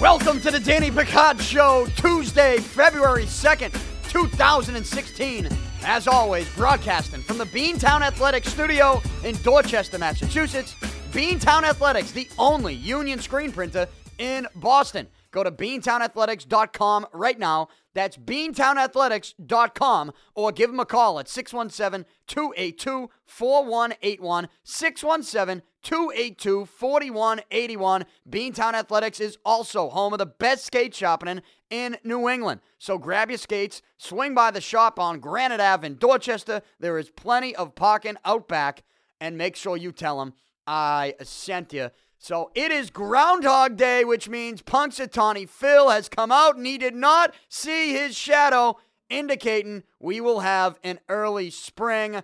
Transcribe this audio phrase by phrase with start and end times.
[0.00, 3.72] Welcome to the Danny Picard Show, Tuesday, February 2nd,
[4.08, 5.48] 2016.
[5.84, 10.76] As always, broadcasting from the Beantown Athletics Studio in Dorchester, Massachusetts.
[11.10, 15.08] Beantown Athletics, the only union screen printer in Boston.
[15.32, 17.68] Go to beantownathletics.com right now.
[17.94, 24.48] That's beantownathletics.com or give them a call at 617 282 4181.
[24.62, 28.04] 617 282 4181.
[28.28, 31.40] Beantown Athletics is also home of the best skate shopping
[31.70, 32.60] in New England.
[32.78, 36.60] So grab your skates, swing by the shop on Granite Ave in Dorchester.
[36.78, 38.82] There is plenty of parking out back,
[39.20, 40.34] and make sure you tell them
[40.66, 41.90] I sent you.
[42.22, 46.94] So it is Groundhog Day, which means Punxsutawney Phil has come out and he did
[46.94, 48.78] not see his shadow,
[49.10, 52.22] indicating we will have an early spring.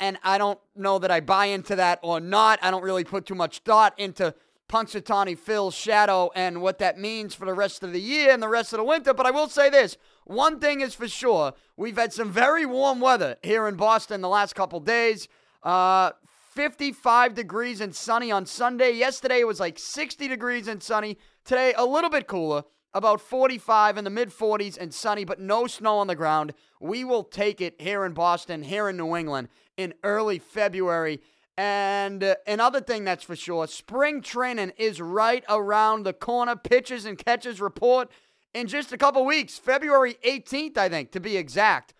[0.00, 2.58] And I don't know that I buy into that or not.
[2.62, 4.34] I don't really put too much thought into
[4.68, 8.48] Punxsutawney Phil's shadow and what that means for the rest of the year and the
[8.48, 9.14] rest of the winter.
[9.14, 12.98] But I will say this one thing is for sure we've had some very warm
[12.98, 15.28] weather here in Boston the last couple days.
[15.62, 16.10] Uh,
[16.54, 18.92] 55 degrees and sunny on Sunday.
[18.92, 21.16] Yesterday it was like 60 degrees and sunny.
[21.46, 25.66] Today a little bit cooler, about 45 in the mid 40s and sunny, but no
[25.66, 26.52] snow on the ground.
[26.78, 31.22] We will take it here in Boston, here in New England in early February.
[31.56, 36.54] And uh, another thing that's for sure, spring training is right around the corner.
[36.54, 38.10] Pitches and catches report
[38.52, 41.94] in just a couple weeks, February 18th, I think, to be exact.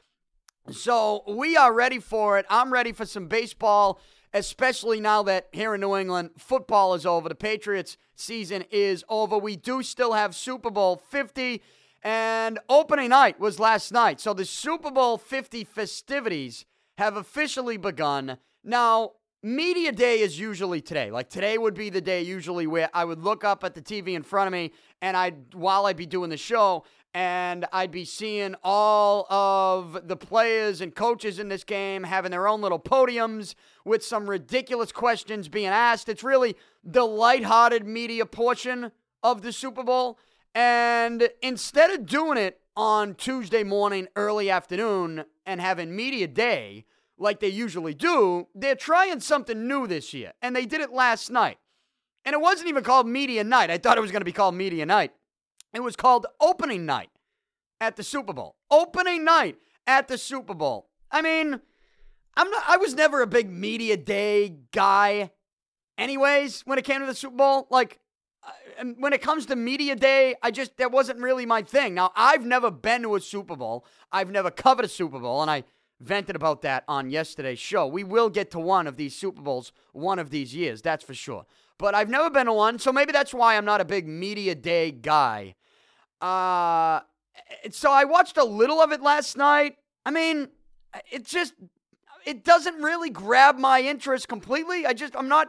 [0.70, 2.44] So we are ready for it.
[2.50, 3.98] I'm ready for some baseball
[4.34, 7.28] especially now that here in New England, football is over.
[7.28, 9.38] The Patriots season is over.
[9.38, 11.62] We do still have Super Bowl 50,
[12.02, 14.20] and opening night was last night.
[14.20, 16.64] So the Super Bowl 50 festivities
[16.98, 18.38] have officially begun.
[18.64, 21.10] Now, media day is usually today.
[21.10, 24.14] Like today would be the day usually where I would look up at the TV
[24.14, 28.04] in front of me and I'd while I'd be doing the show and I'd be
[28.04, 33.54] seeing all of the players and coaches in this game having their own little podiums
[33.84, 36.08] with some ridiculous questions being asked.
[36.08, 38.92] It's really the lighthearted media portion
[39.22, 40.18] of the Super Bowl.
[40.54, 46.86] And instead of doing it on Tuesday morning, early afternoon, and having media day
[47.18, 50.32] like they usually do, they're trying something new this year.
[50.40, 51.58] And they did it last night.
[52.24, 53.70] And it wasn't even called Media Night.
[53.70, 55.12] I thought it was going to be called Media Night.
[55.72, 57.10] It was called opening night
[57.80, 58.56] at the Super Bowl.
[58.70, 59.56] Opening night
[59.86, 60.88] at the Super Bowl.
[61.10, 61.60] I mean,
[62.36, 65.30] I'm not I was never a big media day guy
[65.98, 67.66] anyways when it came to the Super Bowl.
[67.70, 68.00] Like
[68.44, 71.94] uh, when it comes to media day, I just that wasn't really my thing.
[71.94, 73.84] Now, I've never been to a Super Bowl.
[74.10, 75.64] I've never covered a Super Bowl and I
[76.00, 77.86] vented about that on yesterday's show.
[77.86, 81.14] We will get to one of these Super Bowls one of these years, that's for
[81.14, 81.46] sure.
[81.78, 84.54] But I've never been to one, so maybe that's why I'm not a big media
[84.54, 85.54] day guy.
[86.22, 87.00] Uh,
[87.70, 89.76] so I watched a little of it last night.
[90.06, 90.48] I mean,
[91.10, 91.54] it just
[92.24, 94.86] it doesn't really grab my interest completely.
[94.86, 95.48] I just I'm not.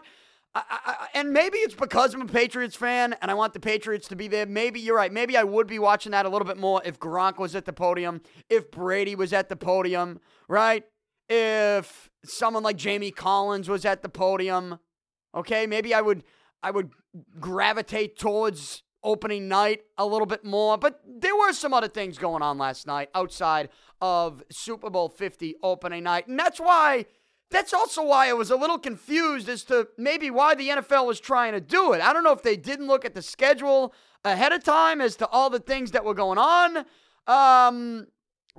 [0.56, 4.08] I, I, and maybe it's because I'm a Patriots fan and I want the Patriots
[4.10, 4.46] to be there.
[4.46, 5.12] Maybe you're right.
[5.12, 7.74] Maybe I would be watching that a little bit more if Gronk was at the
[7.74, 10.84] podium, if Brady was at the podium, right?
[11.28, 14.78] If someone like Jamie Collins was at the podium,
[15.34, 16.24] okay, maybe I would
[16.62, 16.92] I would
[17.40, 20.78] gravitate towards opening night a little bit more.
[20.78, 23.70] But there were some other things going on last night outside
[24.02, 26.28] of Super Bowl 50 opening night.
[26.28, 27.06] And that's why,
[27.50, 31.20] that's also why I was a little confused as to maybe why the NFL was
[31.20, 32.02] trying to do it.
[32.02, 33.94] I don't know if they didn't look at the schedule
[34.26, 36.86] ahead of time as to all the things that were going on.
[37.28, 38.08] Um,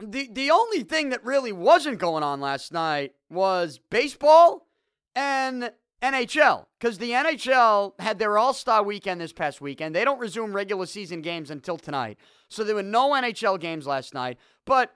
[0.00, 4.66] the, the only thing that really wasn't going on last night was baseball
[5.14, 5.70] and
[6.04, 9.94] NHL, because the NHL had their All Star weekend this past weekend.
[9.94, 12.18] They don't resume regular season games until tonight.
[12.48, 14.38] So there were no NHL games last night.
[14.66, 14.94] But,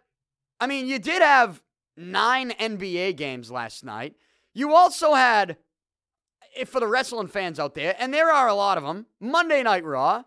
[0.61, 1.63] I mean, you did have
[1.97, 4.17] nine NBA games last night.
[4.53, 5.57] You also had,
[6.57, 9.63] eh, for the wrestling fans out there, and there are a lot of them, Monday
[9.63, 10.25] Night Raw.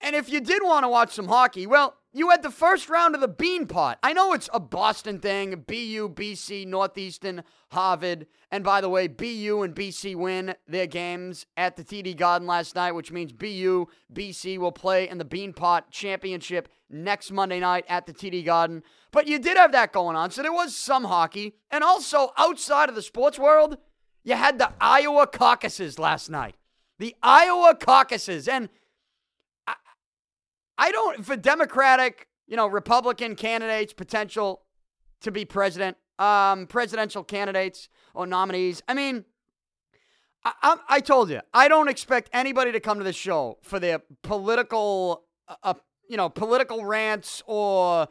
[0.00, 3.14] And if you did want to watch some hockey, well, you had the first round
[3.14, 3.96] of the Beanpot.
[4.02, 8.26] I know it's a Boston thing, BU, BC, Northeastern, Harvard.
[8.50, 12.74] And by the way, BU and BC win their games at the TD Garden last
[12.74, 18.06] night, which means BU, BC will play in the Beanpot Championship next Monday night at
[18.06, 18.82] the TD Garden.
[19.10, 21.56] But you did have that going on, so there was some hockey.
[21.70, 23.76] And also, outside of the sports world,
[24.24, 26.56] you had the Iowa caucuses last night.
[26.98, 28.48] The Iowa caucuses.
[28.48, 28.70] And
[30.78, 34.62] I don't, for Democratic, you know, Republican candidates, potential
[35.20, 38.82] to be president, um, presidential candidates or nominees.
[38.86, 39.24] I mean,
[40.44, 43.80] I, I, I, told you, I don't expect anybody to come to the show for
[43.80, 45.74] their political, uh, uh,
[46.08, 48.08] you know, political rants or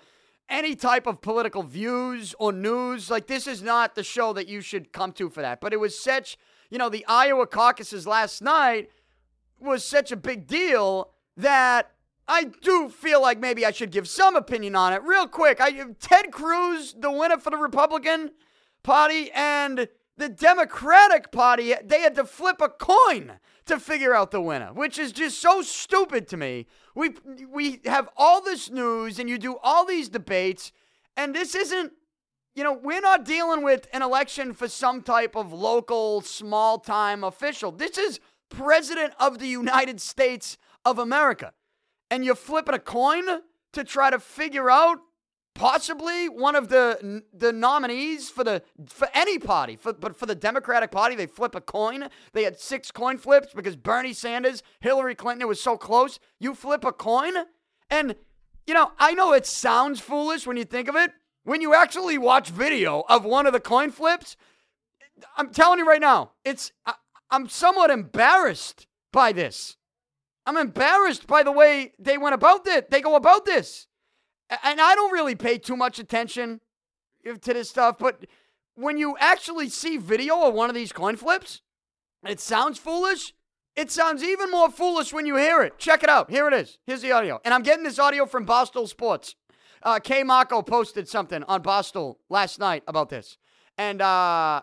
[0.49, 3.09] any type of political views or news.
[3.09, 5.61] Like, this is not the show that you should come to for that.
[5.61, 6.37] But it was such,
[6.69, 8.89] you know, the Iowa caucuses last night
[9.59, 11.91] was such a big deal that
[12.27, 15.01] I do feel like maybe I should give some opinion on it.
[15.03, 18.31] Real quick, I Ted Cruz, the winner for the Republican
[18.83, 19.87] Party, and
[20.17, 23.33] the Democratic Party, they had to flip a coin
[23.65, 26.65] to figure out the winner, which is just so stupid to me.
[26.95, 27.13] We
[27.49, 30.71] we have all this news and you do all these debates,
[31.15, 31.93] and this isn't
[32.57, 37.23] you know, we're not dealing with an election for some type of local small time
[37.23, 37.71] official.
[37.71, 38.19] This is
[38.49, 41.53] President of the United States of America.
[42.09, 43.25] And you're flipping a coin
[43.73, 44.99] to try to figure out
[45.53, 50.35] possibly one of the the nominees for the for any party for, but for the
[50.35, 52.09] democratic party they flip a coin.
[52.33, 56.19] They had six coin flips because bernie sanders hillary clinton it was so close.
[56.39, 57.33] You flip a coin
[57.89, 58.15] and
[58.67, 61.11] you know i know it sounds foolish when you think of it.
[61.43, 64.37] When you actually watch video of one of the coin flips
[65.35, 66.93] i'm telling you right now it's I,
[67.31, 69.76] i'm somewhat embarrassed by this
[70.47, 73.87] i'm embarrassed by the way they went about it they go about this
[74.49, 76.61] and I don't really pay too much attention
[77.25, 78.25] to this stuff, but
[78.75, 81.61] when you actually see video of one of these coin flips,
[82.25, 83.33] it sounds foolish.
[83.75, 85.77] It sounds even more foolish when you hear it.
[85.77, 86.31] Check it out.
[86.31, 86.79] Here it is.
[86.85, 87.39] Here's the audio.
[87.45, 89.35] And I'm getting this audio from Barstool Sports.
[89.83, 93.37] Uh, KMarko posted something on Barstool last night about this.
[93.77, 94.61] And, uh,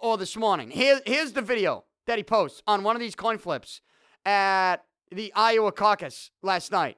[0.00, 0.70] or this morning.
[0.70, 3.82] Here, here's the video that he posts on one of these coin flips
[4.24, 6.96] at the Iowa caucus last night.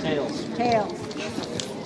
[0.00, 0.44] Tails.
[0.54, 0.92] Tails.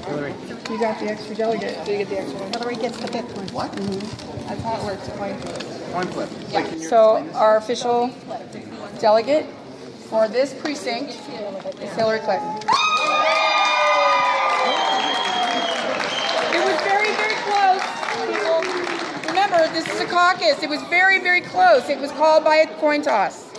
[0.04, 0.34] Hillary.
[0.68, 1.84] You got the extra delegate.
[1.84, 2.52] Do you get the extra one?
[2.52, 3.46] Hillary gets the fifth one.
[3.48, 3.70] What?
[3.72, 4.48] Mm-hmm.
[4.48, 5.06] That's how it works.
[5.06, 5.92] A coin flip.
[5.92, 6.28] Coin flip.
[6.50, 6.88] Yeah.
[6.88, 8.10] So our official
[8.98, 9.46] delegate
[10.08, 12.56] for this precinct is Hillary Clinton.
[16.52, 18.00] It was very, very close.
[19.68, 20.62] This is a caucus.
[20.62, 21.88] It was very, very close.
[21.90, 23.50] It was called by a coin toss.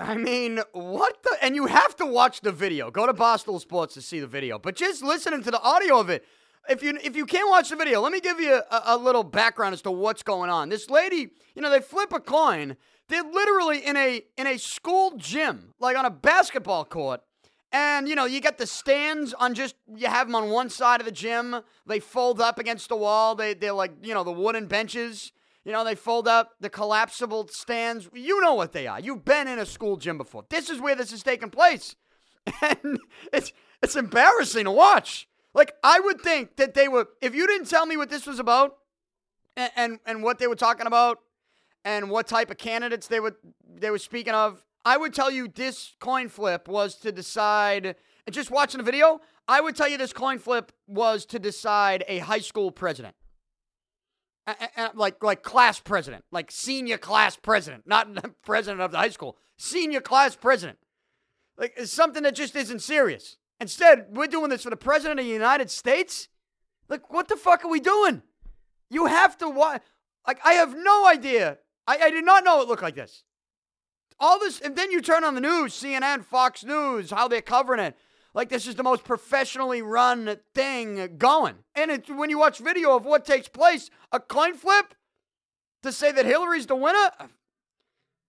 [0.00, 1.36] I mean, what the?
[1.40, 2.90] And you have to watch the video.
[2.90, 4.58] Go to Barstool Sports to see the video.
[4.58, 6.24] But just listening to the audio of it,
[6.68, 9.22] if you if you can't watch the video, let me give you a, a little
[9.22, 10.68] background as to what's going on.
[10.68, 12.76] This lady, you know, they flip a coin.
[13.08, 17.22] They're literally in a in a school gym, like on a basketball court.
[17.72, 21.00] And you know, you got the stands on just you have them on one side
[21.00, 21.62] of the gym.
[21.86, 23.34] They fold up against the wall.
[23.34, 25.32] They they're like you know the wooden benches.
[25.64, 28.08] You know, they fold up the collapsible stands.
[28.14, 28.98] You know what they are.
[28.98, 30.44] You've been in a school gym before.
[30.48, 31.96] This is where this is taking place.
[32.62, 32.98] And
[33.32, 33.52] it's
[33.82, 35.28] it's embarrassing to watch.
[35.54, 38.38] Like I would think that they were if you didn't tell me what this was
[38.38, 38.78] about
[39.56, 41.18] and and, and what they were talking about
[41.84, 43.36] and what type of candidates they were
[43.68, 47.96] they were speaking of, I would tell you this coin flip was to decide
[48.26, 52.04] and just watching the video, I would tell you this coin flip was to decide
[52.06, 53.14] a high school president
[54.94, 58.08] like like class president, like senior class president, not
[58.42, 60.78] president of the high school, senior class president.
[61.56, 63.36] Like it's something that just isn't serious.
[63.60, 66.28] Instead, we're doing this for the president of the United States.
[66.88, 68.22] Like, what the fuck are we doing?
[68.88, 69.82] You have to watch.
[70.26, 71.58] Like, I have no idea.
[71.86, 73.22] I, I did not know it looked like this.
[74.20, 77.80] All this, and then you turn on the news, CNN, Fox News, how they're covering
[77.80, 77.96] it
[78.34, 81.56] like this is the most professionally run thing going.
[81.74, 84.94] And it's when you watch video of what takes place, a coin flip
[85.82, 87.10] to say that Hillary's the winner.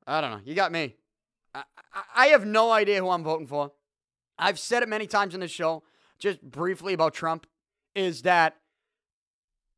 [0.07, 0.41] I don't know.
[0.43, 0.95] You got me.
[1.53, 1.63] I,
[2.15, 3.71] I have no idea who I'm voting for.
[4.39, 5.83] I've said it many times in this show,
[6.17, 7.45] just briefly about Trump,
[7.93, 8.55] is that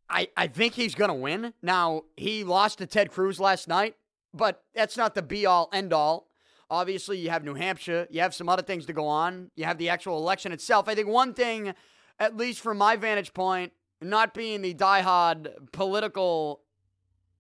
[0.09, 1.53] I, I think he's going to win.
[1.61, 3.95] Now, he lost to Ted Cruz last night,
[4.33, 6.27] but that's not the be all end all.
[6.69, 8.07] Obviously, you have New Hampshire.
[8.09, 9.51] You have some other things to go on.
[9.55, 10.87] You have the actual election itself.
[10.87, 11.73] I think one thing,
[12.19, 16.61] at least from my vantage point, not being the diehard political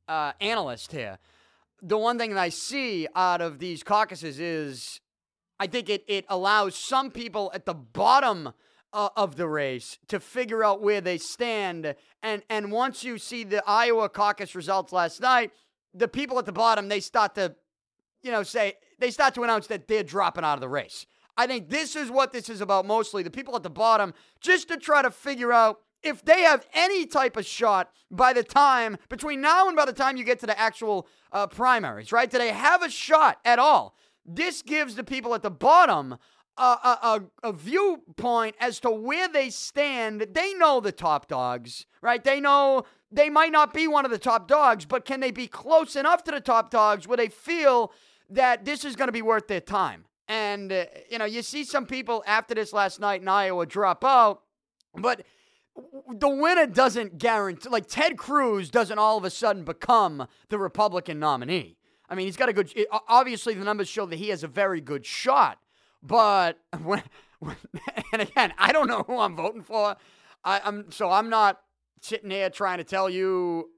[0.07, 1.17] uh, analyst here,
[1.81, 5.01] the one thing that I see out of these caucuses is
[5.59, 8.53] I think it, it allows some people at the bottom
[8.93, 11.95] uh, of the race to figure out where they stand.
[12.21, 15.51] And, and once you see the Iowa caucus results last night,
[15.93, 17.55] the people at the bottom, they start to,
[18.21, 21.05] you know, say, they start to announce that they're dropping out of the race.
[21.35, 23.23] I think this is what this is about mostly.
[23.23, 27.05] The people at the bottom, just to try to figure out if they have any
[27.05, 30.45] type of shot by the time, between now and by the time you get to
[30.45, 32.29] the actual uh, primaries, right?
[32.29, 33.95] Do they have a shot at all?
[34.25, 36.17] This gives the people at the bottom
[36.57, 40.27] a, a, a, viewpoint as to where they stand.
[40.33, 42.23] They know the top dogs, right?
[42.23, 45.47] They know they might not be one of the top dogs, but can they be
[45.47, 47.93] close enough to the top dogs where they feel
[48.29, 50.05] that this is going to be worth their time?
[50.27, 54.03] And, uh, you know, you see some people after this last night in Iowa drop
[54.03, 54.41] out,
[54.95, 55.25] but
[56.11, 61.19] the winner doesn't guarantee, like Ted Cruz doesn't all of a sudden become the Republican
[61.19, 61.77] nominee.
[62.09, 62.73] I mean, he's got a good,
[63.07, 65.59] obviously, the numbers show that he has a very good shot.
[66.01, 67.03] But when,
[68.11, 69.95] and again, I don't know who I'm voting for.
[70.43, 71.61] I, am so I'm not
[72.03, 73.69] sitting here trying to tell you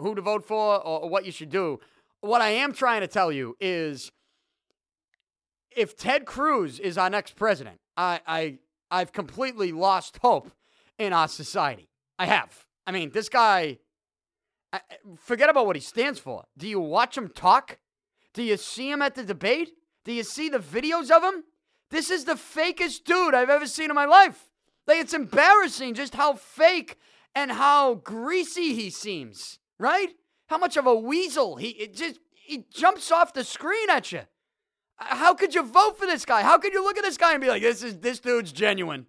[0.00, 1.78] who to vote for or, what you should do.
[2.20, 4.10] What I am trying to tell you is
[5.76, 8.58] if Ted Cruz is our next president, I, I
[8.90, 10.50] I've completely lost hope
[10.98, 11.88] in our society.
[12.18, 12.64] I have.
[12.86, 13.78] I mean, this guy.
[14.72, 14.80] I,
[15.16, 16.44] forget about what he stands for.
[16.58, 17.78] Do you watch him talk?
[18.32, 19.70] Do you see him at the debate?
[20.04, 21.44] Do you see the videos of him?
[21.90, 24.50] This is the fakest dude I've ever seen in my life.
[24.86, 26.98] Like, it's embarrassing just how fake
[27.34, 30.10] and how greasy he seems, right?
[30.46, 34.20] How much of a weasel he just he jumps off the screen at you.
[34.96, 36.42] How could you vote for this guy?
[36.42, 39.06] How could you look at this guy and be like, this is this dude's genuine?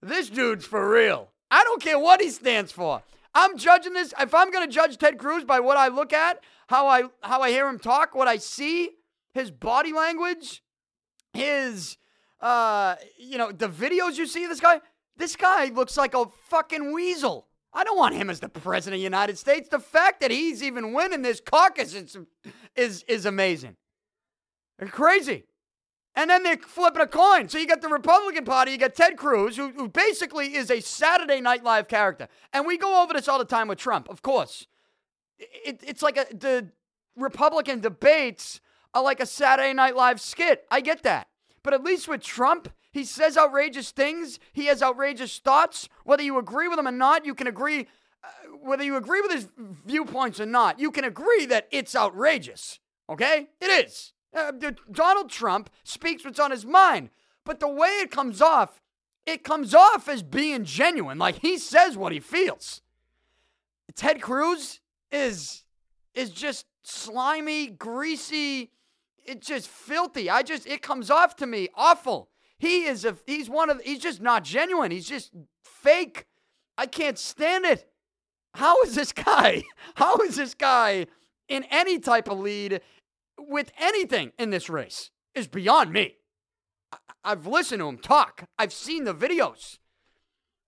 [0.00, 1.30] This dude's for real.
[1.50, 3.02] I don't care what he stands for.
[3.34, 4.12] I'm judging this.
[4.18, 7.50] If I'm to judge Ted Cruz by what I look at, how I how I
[7.50, 8.90] hear him talk, what I see,
[9.32, 10.62] his body language,
[11.32, 11.98] his
[12.40, 14.80] uh, you know, the videos you see of this guy,
[15.16, 17.46] this guy looks like a fucking weasel.
[17.74, 19.68] I don't want him as the president of the United States.
[19.68, 22.16] The fact that he's even winning this caucus is
[22.76, 23.76] is, is amazing.
[24.78, 25.44] They're crazy.
[26.14, 27.48] And then they're flipping a coin.
[27.48, 30.80] So you got the Republican Party, you got Ted Cruz, who, who basically is a
[30.80, 32.28] Saturday Night Live character.
[32.52, 34.66] And we go over this all the time with Trump, of course.
[35.38, 36.68] It, it's like a, the
[37.16, 38.60] Republican debates
[38.92, 40.66] are like a Saturday Night Live skit.
[40.70, 41.28] I get that.
[41.62, 44.38] But at least with Trump, he says outrageous things.
[44.52, 45.88] He has outrageous thoughts.
[46.04, 47.88] Whether you agree with him or not, you can agree.
[48.22, 48.28] Uh,
[48.60, 49.48] whether you agree with his
[49.84, 52.78] viewpoints or not, you can agree that it's outrageous.
[53.08, 53.48] Okay?
[53.60, 54.12] It is.
[54.34, 54.52] Uh,
[54.90, 57.10] Donald Trump speaks what's on his mind.
[57.44, 58.80] But the way it comes off,
[59.26, 61.18] it comes off as being genuine.
[61.18, 62.82] Like he says what he feels.
[63.94, 64.80] Ted Cruz
[65.10, 65.64] is
[66.14, 68.70] is just slimy, greasy,
[69.24, 70.28] it's just filthy.
[70.30, 72.28] I just it comes off to me awful.
[72.62, 74.92] He is a he's one of he's just not genuine.
[74.92, 75.32] He's just
[75.64, 76.26] fake.
[76.78, 77.88] I can't stand it.
[78.54, 79.64] How is this guy?
[79.96, 81.06] How is this guy
[81.48, 82.80] in any type of lead
[83.36, 85.10] with anything in this race?
[85.34, 86.18] Is beyond me.
[87.24, 88.44] I've listened to him talk.
[88.56, 89.78] I've seen the videos.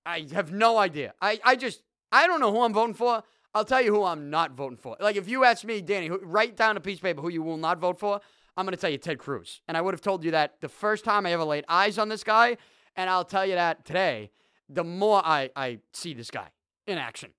[0.04, 1.14] I have no idea.
[1.22, 3.22] I, I just I don't know who I'm voting for.
[3.54, 4.96] I'll tell you who I'm not voting for.
[4.98, 7.44] Like if you ask me, Danny, who, write down a piece of paper who you
[7.44, 8.20] will not vote for.
[8.56, 9.60] I'm going to tell you Ted Cruz.
[9.66, 12.08] And I would have told you that the first time I ever laid eyes on
[12.08, 12.56] this guy.
[12.96, 14.30] And I'll tell you that today,
[14.68, 16.48] the more I, I see this guy
[16.86, 17.30] in action.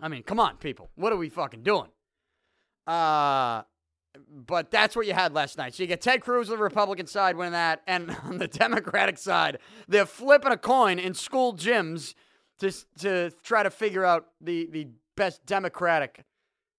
[0.00, 0.90] I mean, come on, people.
[0.94, 1.88] What are we fucking doing?
[2.86, 3.62] Uh,
[4.30, 5.74] but that's what you had last night.
[5.74, 9.18] So you get Ted Cruz on the Republican side winning that, and on the Democratic
[9.18, 12.14] side, they're flipping a coin in school gyms
[12.60, 16.24] to to try to figure out the the best Democratic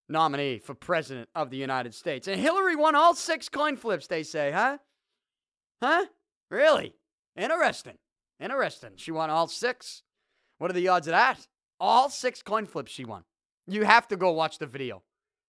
[0.10, 2.28] nominee for president of the United States.
[2.28, 4.78] And Hillary won all six coin flips, they say, huh?
[5.82, 6.06] Huh?
[6.50, 6.96] Really?
[7.36, 7.98] Interesting.
[8.40, 8.92] Interesting.
[8.96, 10.04] She won all six.
[10.58, 11.48] What are the odds of that?
[11.80, 13.24] All six coin flips she won.
[13.68, 15.04] You have to go watch the video.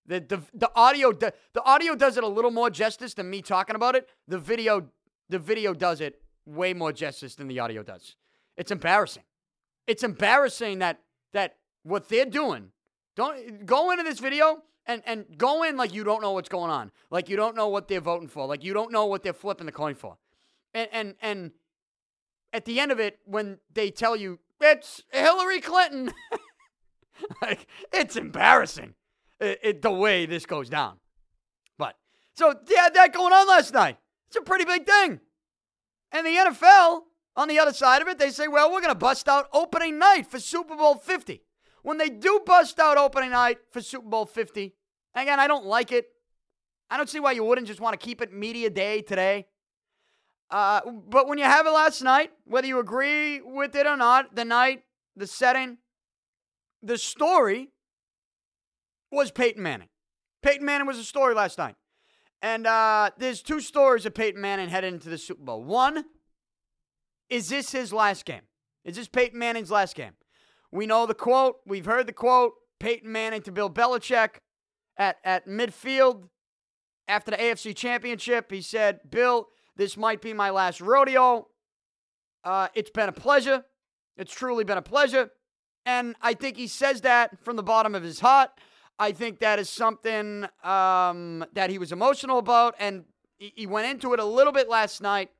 [0.07, 1.33] The, the, the audio the,
[1.65, 4.09] audio does it a little more justice than me talking about it.
[4.27, 4.89] The video
[5.29, 8.17] the video does it way more justice than the audio does.
[8.57, 9.25] It's embarrassing.
[9.87, 11.01] It's embarrassing that
[11.35, 12.73] that what they're doing
[13.19, 16.71] don't go into this video and and go in like you don't know what's going
[16.71, 19.33] on, like you don't know what they're voting for, like you don't know what they're
[19.33, 20.17] flipping the coin for,
[20.73, 21.51] and and and
[22.53, 26.13] at the end of it, when they tell you it's Hillary Clinton,
[27.43, 28.95] like it's embarrassing,
[29.41, 30.99] it, it, the way this goes down.
[31.77, 31.97] But
[32.35, 33.99] so they had that going on last night.
[34.29, 35.19] It's a pretty big thing,
[36.13, 37.01] and the NFL
[37.35, 39.99] on the other side of it, they say, well, we're going to bust out opening
[39.99, 41.43] night for Super Bowl 50
[41.83, 44.75] when they do bust out opening night for Super Bowl 50,
[45.15, 46.07] again, I don't like it.
[46.91, 49.47] I don't see why you wouldn't just want to keep it media day today.
[50.51, 54.35] Uh, but when you have it last night, whether you agree with it or not,
[54.35, 54.83] the night,
[55.15, 55.79] the setting,
[56.83, 57.69] the story
[59.13, 59.89] was Peyton Manning.
[60.43, 61.75] Peyton Manning was a story last night.
[62.41, 65.63] And uh, there's two stories of Peyton Manning heading into the Super Bowl.
[65.65, 66.05] One,
[67.29, 68.43] is this his last game?
[68.85, 70.13] Is this Peyton Manning's last game?
[70.71, 71.57] We know the quote.
[71.67, 72.53] We've heard the quote.
[72.81, 74.37] Peyton Manning to Bill Belichick
[74.97, 76.29] at, at midfield
[77.09, 78.51] after the AFC championship.
[78.51, 81.49] He said, Bill, This might be my last rodeo.
[82.45, 83.65] Uh, it's been a pleasure.
[84.17, 85.31] It's truly been a pleasure.
[85.87, 88.51] And I think he says that from the bottom of his heart.
[88.99, 92.75] I think that is something um, that he was emotional about.
[92.79, 93.05] And
[93.39, 95.31] he went into it a little bit last night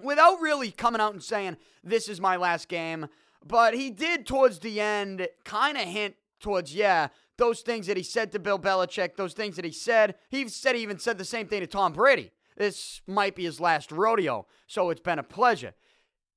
[0.00, 3.08] without really coming out and saying, This is my last game.
[3.46, 8.02] But he did, towards the end, kind of hint towards, yeah, those things that he
[8.02, 10.14] said to Bill Belichick, those things that he said.
[10.30, 12.30] He said he even said the same thing to Tom Brady.
[12.56, 15.74] This might be his last rodeo, so it's been a pleasure.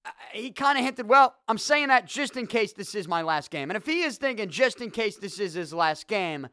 [0.05, 3.21] Uh, he kind of hinted, well, I'm saying that just in case this is my
[3.21, 3.69] last game.
[3.69, 6.47] And if he is thinking just in case this is his last game,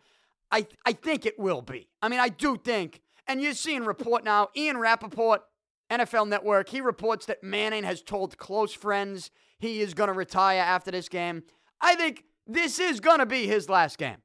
[0.52, 1.88] I, I think it will be.
[2.02, 5.42] I mean, I do think, and you're seeing report now, Ian Rapoport,
[5.90, 9.30] NFL Network, he reports that Manning has told close friends
[9.64, 11.42] he is going to retire after this game.
[11.80, 14.18] I think this is going to be his last game.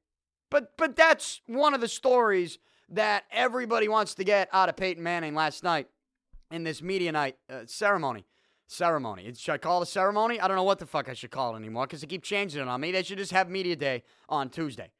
[0.51, 5.03] But but that's one of the stories that everybody wants to get out of Peyton
[5.03, 5.87] Manning last night
[6.51, 8.25] in this media night uh, ceremony.
[8.67, 9.33] Ceremony.
[9.33, 10.39] Should I call it a ceremony?
[10.39, 12.61] I don't know what the fuck I should call it anymore because they keep changing
[12.61, 12.91] it on me.
[12.91, 14.91] They should just have media day on Tuesday.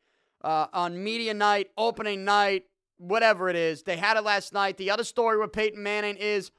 [0.44, 2.64] Uh, on media night, opening night,
[2.98, 3.84] whatever it is.
[3.84, 4.78] They had it last night.
[4.78, 6.52] The other story with Peyton Manning is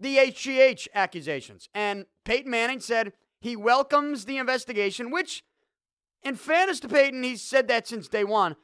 [0.00, 1.68] the HGH accusations.
[1.74, 5.44] And Peyton Manning said he welcomes the investigation, which,
[6.22, 8.56] in fairness to Peyton, he's said that since day one.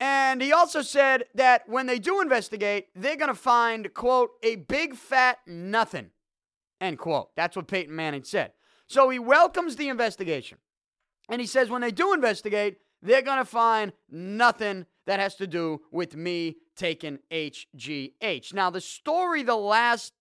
[0.00, 4.56] And he also said that when they do investigate, they're going to find, quote, a
[4.56, 6.10] big fat nothing,
[6.80, 7.28] end quote.
[7.36, 8.52] That's what Peyton Manning said.
[8.88, 10.58] So he welcomes the investigation.
[11.28, 15.46] And he says when they do investigate, they're going to find nothing that has to
[15.46, 18.54] do with me taking HGH.
[18.54, 20.12] Now, the story the last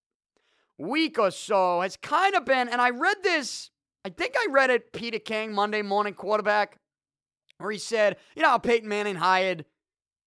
[0.82, 3.70] week or so has kind of been, and I read this,
[4.04, 6.78] I think I read it, Peter King, Monday morning quarterback,
[7.58, 9.66] where he said, you know Peyton Manning hired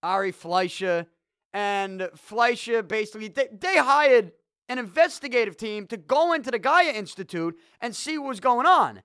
[0.02, 1.06] Ari Fleischer,
[1.52, 4.32] and Fleischer basically they, they hired
[4.68, 9.02] an investigative team to go into the Guyer Institute and see what was going on.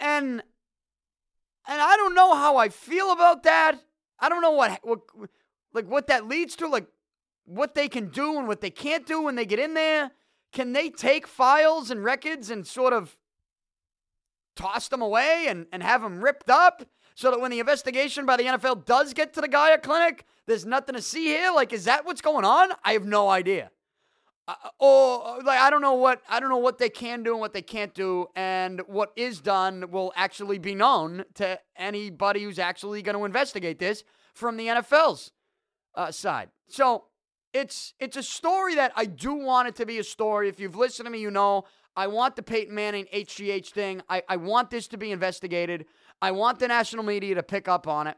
[0.00, 0.42] And
[1.70, 3.78] and I don't know how I feel about that.
[4.18, 5.00] I don't know what what
[5.72, 6.86] like what that leads to, like
[7.44, 10.10] what they can do and what they can't do when they get in there.
[10.52, 13.16] Can they take files and records and sort of
[14.56, 16.84] toss them away and, and have them ripped up?
[17.18, 20.64] so that when the investigation by the NFL does get to the Guyer Clinic, there's
[20.64, 21.50] nothing to see here?
[21.50, 22.70] Like, is that what's going on?
[22.84, 23.72] I have no idea.
[24.46, 27.40] Uh, or like I don't know what I don't know what they can do and
[27.40, 32.60] what they can't do, and what is done will actually be known to anybody who's
[32.60, 35.32] actually going to investigate this from the NFL's
[35.96, 36.50] uh, side.
[36.68, 37.06] So
[37.52, 40.48] it's it's a story that I do want it to be a story.
[40.48, 41.64] If you've listened to me, you know
[41.96, 44.02] I want the Peyton Manning HGH thing.
[44.08, 45.86] I, I want this to be investigated.
[46.22, 48.16] I want the national media to pick up on it.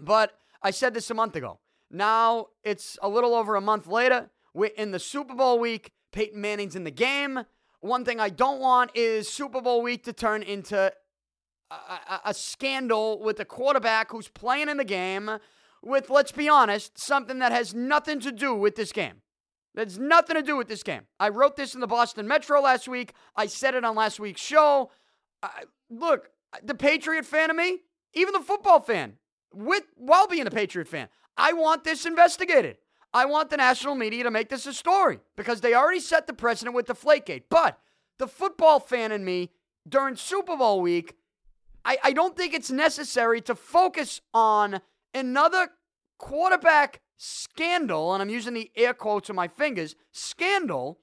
[0.00, 1.58] But I said this a month ago.
[1.90, 4.30] Now it's a little over a month later.
[4.54, 5.92] We're in the Super Bowl week.
[6.12, 7.40] Peyton Manning's in the game.
[7.80, 10.92] One thing I don't want is Super Bowl week to turn into
[11.70, 15.30] a, a, a scandal with a quarterback who's playing in the game
[15.82, 19.22] with, let's be honest, something that has nothing to do with this game.
[19.74, 21.02] That's nothing to do with this game.
[21.18, 23.14] I wrote this in the Boston Metro last week.
[23.36, 24.90] I said it on last week's show.
[25.88, 26.30] look,
[26.62, 27.78] the Patriot fan of me,
[28.14, 29.14] even the football fan,
[29.54, 32.78] with while being a Patriot fan, I want this investigated.
[33.12, 36.32] I want the national media to make this a story because they already set the
[36.32, 37.44] precedent with the Deflategate.
[37.48, 37.78] But
[38.18, 39.50] the football fan in me
[39.88, 41.16] during Super Bowl week,
[41.84, 44.80] I, I don't think it's necessary to focus on
[45.14, 45.70] another
[46.18, 50.98] quarterback scandal, and I'm using the air quotes on my fingers, scandal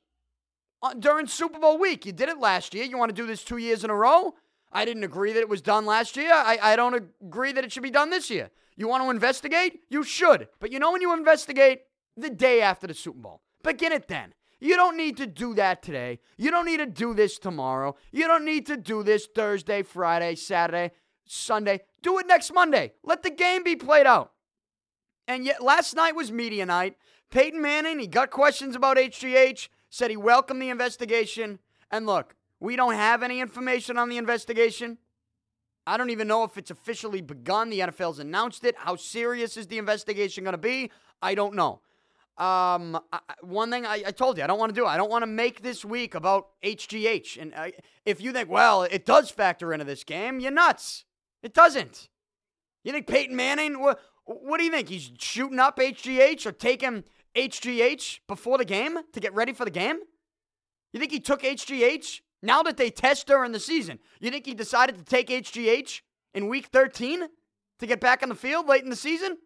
[0.82, 2.06] uh, during Super Bowl week.
[2.06, 2.86] You did it last year.
[2.86, 4.36] You want to do this two years in a row?
[4.72, 6.32] I didn't agree that it was done last year.
[6.32, 8.50] I, I don't agree that it should be done this year.
[8.76, 9.82] You want to investigate?
[9.89, 10.48] You should.
[10.60, 11.82] But you know when you investigate?
[12.15, 13.41] The day after the Super Bowl.
[13.63, 14.34] Begin it then.
[14.60, 16.20] You don't need to do that today.
[16.36, 17.96] You don't need to do this tomorrow.
[18.12, 20.93] You don't need to do this Thursday, Friday, Saturday,
[21.28, 21.82] Sunday.
[22.02, 22.94] Do it next Monday.
[23.04, 24.32] Let the game be played out.
[25.28, 26.96] And yet, last night was media night.
[27.30, 31.60] Peyton Manning, he got questions about HGH, said he welcomed the investigation.
[31.92, 34.98] And look, we don't have any information on the investigation.
[35.86, 37.70] I don't even know if it's officially begun.
[37.70, 38.76] The NFL's announced it.
[38.78, 40.92] How serious is the investigation going to be?
[41.22, 41.82] I don't know.
[42.38, 44.86] Um, I, one thing I, I, told you, I don't want to do.
[44.86, 47.42] I don't want to make this week about HGH.
[47.42, 47.74] And I,
[48.06, 51.06] if you think, well, it does factor into this game, you're nuts.
[51.43, 52.10] It doesn't.
[52.84, 53.80] You think Peyton Manning?
[53.80, 54.89] What, what do you think?
[54.89, 57.04] He's shooting up HGH or taking
[57.36, 60.00] HGH before the game to get ready for the game?
[60.93, 64.54] You think he took HGH now that they test during the season, you think he
[64.54, 66.02] decided to take HGH
[66.34, 67.28] in week 13
[67.80, 69.38] to get back on the field late in the season?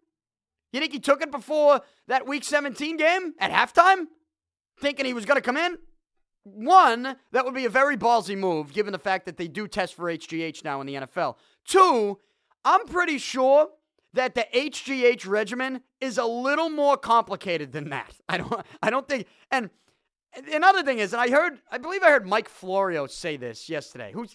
[0.72, 4.06] You think he took it before that week 17 game at halftime?
[4.82, 5.78] thinking he was going to come in.
[6.44, 9.94] One, that would be a very ballsy move given the fact that they do test
[9.94, 11.36] for HGH now in the NFL.
[11.64, 12.18] Two,
[12.64, 13.70] I'm pretty sure
[14.14, 18.14] that the HGH regimen is a little more complicated than that.
[18.28, 19.70] I don't I don't think and
[20.52, 24.12] another thing is, and I heard I believe I heard Mike Florio say this yesterday.
[24.12, 24.34] Who's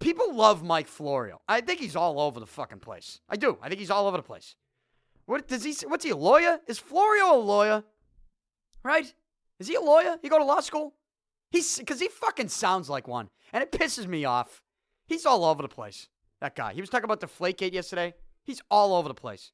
[0.00, 1.40] people love Mike Florio.
[1.48, 3.20] I think he's all over the fucking place.
[3.28, 3.58] I do.
[3.62, 4.56] I think he's all over the place.
[5.26, 6.58] What does he what's he a lawyer?
[6.66, 7.84] Is Florio a lawyer?
[8.82, 9.12] Right?
[9.60, 10.18] Is he a lawyer?
[10.20, 10.94] He go to law school?
[11.50, 13.28] He's because he fucking sounds like one.
[13.52, 14.61] And it pisses me off.
[15.12, 16.08] He's all over the place.
[16.40, 16.72] That guy.
[16.72, 18.14] He was talking about the Deflategate yesterday.
[18.44, 19.52] He's all over the place.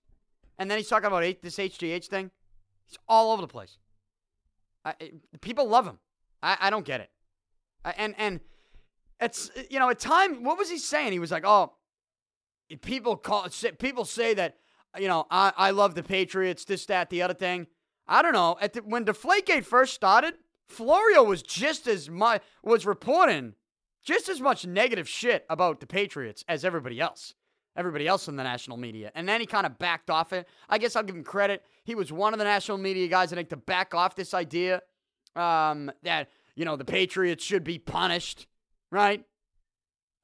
[0.57, 2.31] And then he's talking about this HGH thing.
[2.87, 3.77] He's all over the place.
[4.85, 4.95] I,
[5.41, 5.99] people love him.
[6.43, 7.11] I, I don't get it.
[7.85, 8.41] I, and and
[9.21, 11.13] it's you know at time what was he saying?
[11.13, 11.73] He was like, oh,
[12.81, 14.57] people call people say that
[14.99, 16.65] you know I I love the Patriots.
[16.65, 17.67] This that the other thing.
[18.07, 18.57] I don't know.
[18.61, 20.35] At the, when Deflategate first started,
[20.67, 23.55] Florio was just as much was reporting
[24.05, 27.35] just as much negative shit about the Patriots as everybody else.
[27.77, 29.13] Everybody else in the national media.
[29.15, 30.49] And then he kind of backed off it.
[30.69, 31.65] I guess I'll give him credit.
[31.85, 34.83] He was one of the national media guys, I think, to back off this idea
[35.37, 38.49] um, that, you know, the Patriots should be punished,
[38.91, 39.25] right?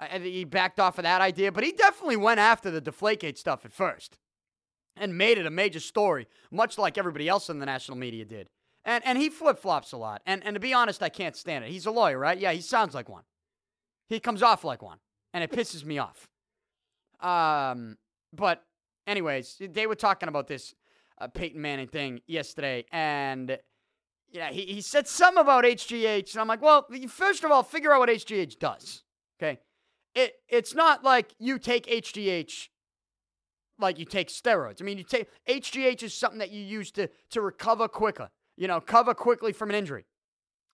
[0.01, 3.65] I he backed off of that idea, but he definitely went after the Deflategate stuff
[3.65, 4.19] at first
[4.97, 8.49] and made it a major story, much like everybody else in the national media did.
[8.85, 10.23] And and he flip flops a lot.
[10.27, 11.71] And and to be honest, I can't stand it.
[11.71, 12.39] He's a lawyer, right?
[12.39, 13.23] Yeah, he sounds like one.
[14.09, 14.99] He comes off like one,
[15.33, 16.29] and it pisses me off.
[17.21, 17.97] Um,
[18.33, 18.65] but
[19.07, 20.75] anyways, they were talking about this
[21.19, 23.59] uh, Peyton Manning thing yesterday, and
[24.31, 27.93] yeah, he, he said some about HGH, and I'm like, well, first of all, figure
[27.93, 29.05] out what HGH does.
[29.39, 29.59] Okay,
[30.15, 32.69] it it's not like you take HGH
[33.79, 34.81] like you take steroids.
[34.81, 38.31] I mean, you take HGH is something that you use to to recover quicker.
[38.57, 40.05] You know, cover quickly from an injury.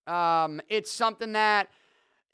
[0.07, 1.69] Um, it's something that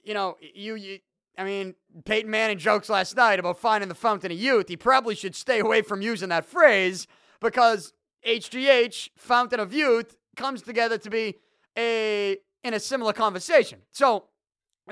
[0.06, 1.00] you know, you, you
[1.36, 4.68] I mean, Peyton Manning jokes last night about finding the fountain of youth.
[4.68, 7.06] He probably should stay away from using that phrase
[7.40, 7.92] because
[8.26, 11.34] HGH, fountain of youth, comes together to be
[11.76, 13.80] a in a similar conversation.
[13.92, 14.28] So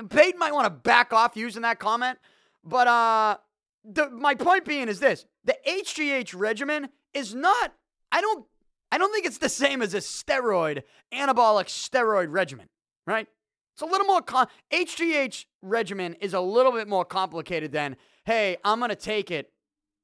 [0.09, 2.19] Peyton might want to back off using that comment,
[2.63, 3.37] but uh,
[3.83, 7.73] the, my point being is this: the HGH regimen is not.
[8.11, 8.45] I don't.
[8.91, 12.67] I don't think it's the same as a steroid anabolic steroid regimen,
[13.07, 13.27] right?
[13.75, 18.55] It's a little more con- HGH regimen is a little bit more complicated than, hey,
[18.63, 19.51] I'm to take it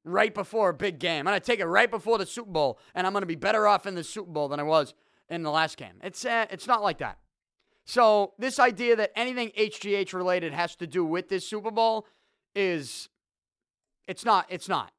[0.03, 1.25] right before a big game.
[1.25, 3.85] I'm to take it right before the Super Bowl and I'm to be better off
[3.85, 4.93] in the Super Bowl than I was
[5.29, 5.93] in the last game.
[6.03, 7.17] It's uh, it's not like that.
[7.85, 12.05] So, this idea that anything HGH related has to do with this Super Bowl
[12.53, 13.07] is
[14.05, 14.91] it's not it's not.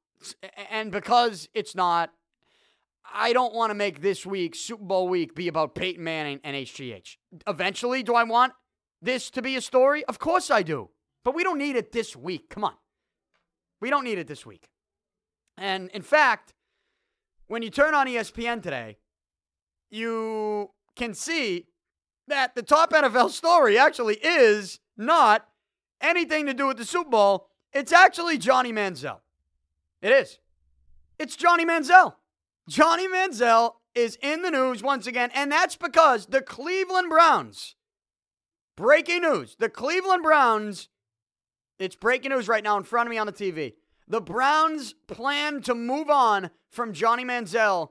[0.71, 2.11] And because it's not
[3.15, 6.57] I don't want to make this week, Super Bowl week, be about Peyton Manning and
[6.57, 7.17] HGH.
[7.47, 8.55] Eventually, do I want
[9.03, 10.05] this to be a story?
[10.05, 10.91] Of course I do.
[11.25, 12.49] But we don't need it this week.
[12.49, 12.75] Come on.
[13.81, 14.69] We don't need it this week.
[15.59, 16.55] And in fact,
[17.49, 18.99] when you turn on ESPN today,
[19.91, 21.67] you can see
[22.29, 25.47] that the top NFL story actually is not
[26.01, 27.49] anything to do with the Super Bowl.
[27.73, 29.19] It's actually Johnny Manziel.
[30.01, 30.38] It is.
[31.19, 32.15] It's Johnny Manziel.
[32.69, 37.75] Johnny Manziel is in the news once again, and that's because the Cleveland Browns
[38.77, 39.57] Breaking news.
[39.59, 40.89] The Cleveland Browns,
[41.79, 43.75] it's breaking news right now in front of me on the TV.
[44.09, 47.91] The Browns plan to move on from Johnny Manziel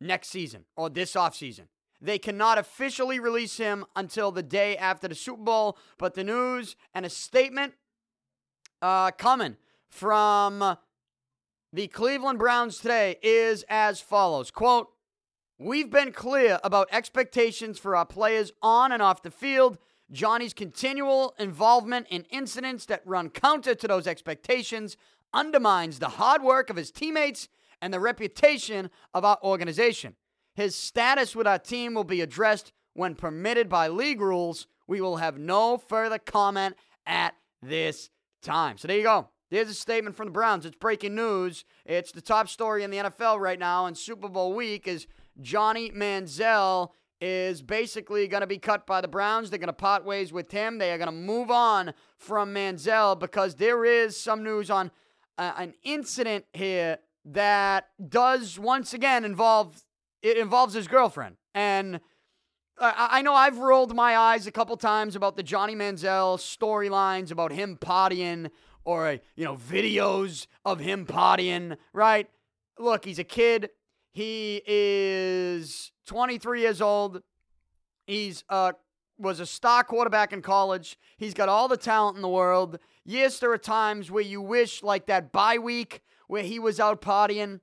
[0.00, 1.68] next season or this offseason.
[2.00, 6.76] They cannot officially release him until the day after the Super Bowl, but the news
[6.92, 7.74] and a statement
[8.82, 9.56] uh, coming
[9.88, 10.76] from
[11.72, 14.93] the Cleveland Browns today is as follows quote
[15.58, 19.78] We've been clear about expectations for our players on and off the field.
[20.10, 24.96] Johnny's continual involvement in incidents that run counter to those expectations
[25.32, 27.48] undermines the hard work of his teammates
[27.80, 30.16] and the reputation of our organization.
[30.56, 34.66] His status with our team will be addressed when permitted by league rules.
[34.88, 36.74] We will have no further comment
[37.06, 38.10] at this
[38.42, 38.76] time.
[38.76, 39.28] So there you go.
[39.52, 40.66] There's a statement from the Browns.
[40.66, 41.64] It's breaking news.
[41.84, 45.06] It's the top story in the NFL right now, and Super Bowl week is
[45.40, 49.50] Johnny Manziel is basically going to be cut by the Browns.
[49.50, 50.78] They're going to part ways with him.
[50.78, 54.90] They are going to move on from Manziel because there is some news on
[55.38, 59.82] uh, an incident here that does once again involve
[60.22, 61.36] it involves his girlfriend.
[61.54, 62.00] And
[62.78, 67.30] I, I know I've rolled my eyes a couple times about the Johnny Manziel storylines
[67.30, 68.50] about him partying
[68.84, 71.76] or you know videos of him partying.
[71.92, 72.28] Right?
[72.78, 73.70] Look, he's a kid.
[74.14, 77.20] He is 23 years old.
[78.06, 78.72] He's uh
[79.18, 80.96] was a star quarterback in college.
[81.16, 82.78] He's got all the talent in the world.
[83.04, 87.00] Yes, there are times where you wish, like that bye week where he was out
[87.00, 87.60] partying.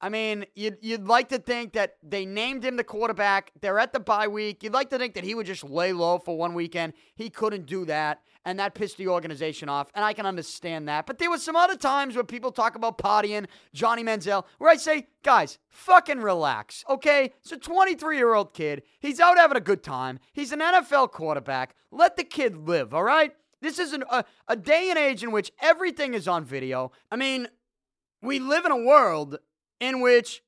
[0.00, 3.50] I mean, you'd, you'd like to think that they named him the quarterback.
[3.60, 4.62] They're at the bye week.
[4.62, 6.92] You'd like to think that he would just lay low for one weekend.
[7.14, 11.04] He couldn't do that, and that pissed the organization off, and I can understand that.
[11.04, 14.76] But there was some other times where people talk about partying, Johnny Manziel, where I
[14.76, 17.32] say, guys, fucking relax, okay?
[17.42, 18.84] It's a 23 year old kid.
[19.00, 20.20] He's out having a good time.
[20.32, 21.74] He's an NFL quarterback.
[21.90, 23.32] Let the kid live, all right?
[23.60, 26.92] This is an, a, a day and age in which everything is on video.
[27.10, 27.48] I mean,
[28.22, 29.38] we live in a world
[29.80, 30.42] in which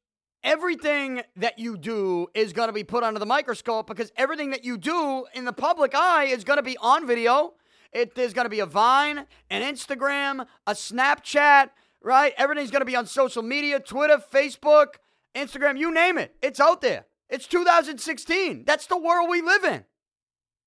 [0.45, 4.65] everything that you do is going to be put under the microscope because everything that
[4.65, 7.55] you do in the public eye is going to be on video.
[7.92, 11.70] It, there's going to be a Vine, an Instagram, a Snapchat,
[12.03, 12.35] right?
[12.37, 14.94] Everything's going to be on social media Twitter, Facebook,
[15.35, 16.35] Instagram, you name it.
[16.42, 17.07] It's out there.
[17.29, 18.64] It's 2016.
[18.66, 19.85] That's the world we live in.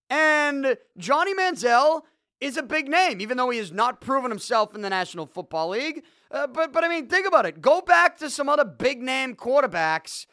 [0.09, 2.01] And Johnny Manziel
[2.41, 5.69] is a big name, even though he has not proven himself in the National Football
[5.69, 6.03] League.
[6.29, 7.61] Uh, but but I mean, think about it.
[7.61, 10.25] Go back to some other big name quarterbacks,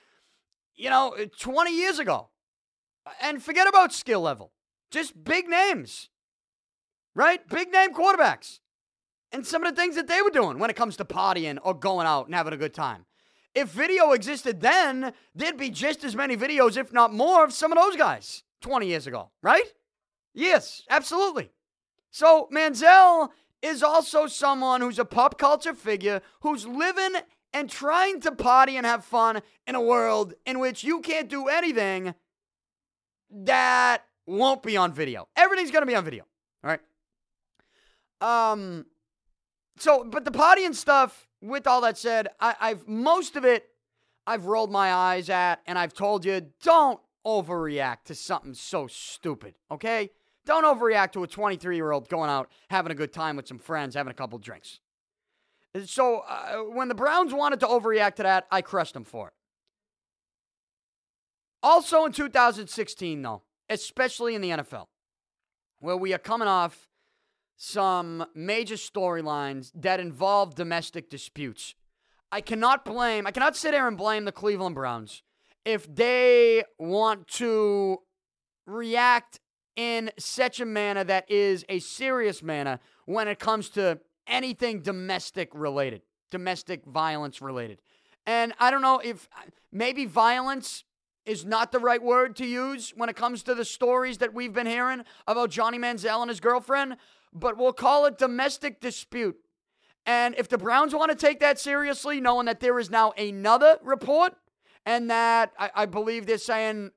[0.74, 2.28] you know, 20 years ago,
[3.20, 4.52] and forget about skill level.
[4.90, 6.08] Just big names,
[7.18, 7.46] right?
[7.48, 8.60] Big name quarterbacks,
[9.32, 11.74] and some of the things that they were doing when it comes to partying or
[11.74, 13.04] going out and having a good time.
[13.56, 17.72] If video existed then, there'd be just as many videos, if not more, of some
[17.72, 19.64] of those guys 20 years ago, right?
[20.32, 21.50] Yes, absolutely.
[22.12, 23.30] So Manziel
[23.62, 27.20] is also someone who's a pop culture figure who's living
[27.52, 31.48] and trying to party and have fun in a world in which you can't do
[31.48, 32.14] anything
[33.28, 35.26] that won't be on video.
[35.34, 36.24] Everything's going to be on video.
[38.20, 38.86] Um
[39.78, 43.68] so but the partying stuff with all that said, I, I've most of it
[44.26, 49.54] I've rolled my eyes at and I've told you don't overreact to something so stupid,
[49.70, 50.10] okay?
[50.44, 53.58] Don't overreact to a 23 year old going out, having a good time with some
[53.58, 54.80] friends, having a couple drinks.
[55.84, 59.34] So uh, when the Browns wanted to overreact to that, I crushed them for it.
[61.62, 64.86] Also in 2016, though, especially in the NFL,
[65.80, 66.87] where we are coming off
[67.58, 71.74] some major storylines that involve domestic disputes.
[72.30, 75.22] I cannot blame, I cannot sit here and blame the Cleveland Browns
[75.64, 77.98] if they want to
[78.66, 79.40] react
[79.74, 85.50] in such a manner that is a serious manner when it comes to anything domestic
[85.52, 87.80] related, domestic violence related.
[88.24, 89.28] And I don't know if
[89.72, 90.84] maybe violence
[91.26, 94.52] is not the right word to use when it comes to the stories that we've
[94.52, 96.96] been hearing about Johnny Manziel and his girlfriend,
[97.32, 99.36] but we'll call it domestic dispute.
[100.06, 103.78] And if the Browns want to take that seriously, knowing that there is now another
[103.82, 104.34] report
[104.86, 106.92] and that I, I believe they're saying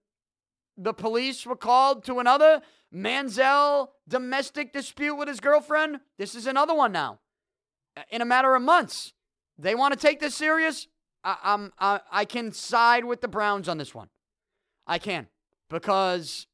[0.78, 2.62] the police were called to another
[2.94, 6.00] Manziel domestic dispute with his girlfriend.
[6.18, 7.20] This is another one now.
[8.10, 9.14] In a matter of months,
[9.58, 10.88] they want to take this serious.
[11.24, 14.10] I, I'm, I, I can side with the Browns on this one.
[14.88, 15.28] I can
[15.70, 16.48] because,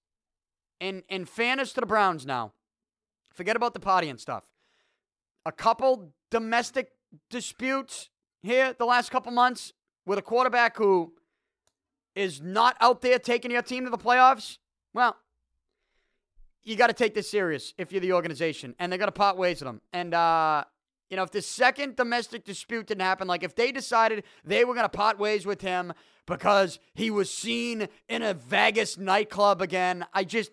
[0.80, 2.54] in in fairness to the Browns, now,
[3.38, 4.44] forget about the party and stuff.
[5.46, 6.92] A couple domestic
[7.30, 8.10] disputes
[8.42, 9.74] here the last couple months
[10.06, 11.14] with a quarterback who
[12.16, 14.58] is not out there taking your team to the playoffs,
[14.94, 15.16] well,
[16.64, 19.38] you got to take this serious if you're the organization, and they're going to part
[19.38, 19.82] ways with them.
[19.94, 20.64] And, uh,
[21.10, 24.74] you know, if the second domestic dispute didn't happen, like if they decided they were
[24.74, 25.94] going to part ways with him
[26.26, 30.52] because he was seen in a Vegas nightclub again, I just,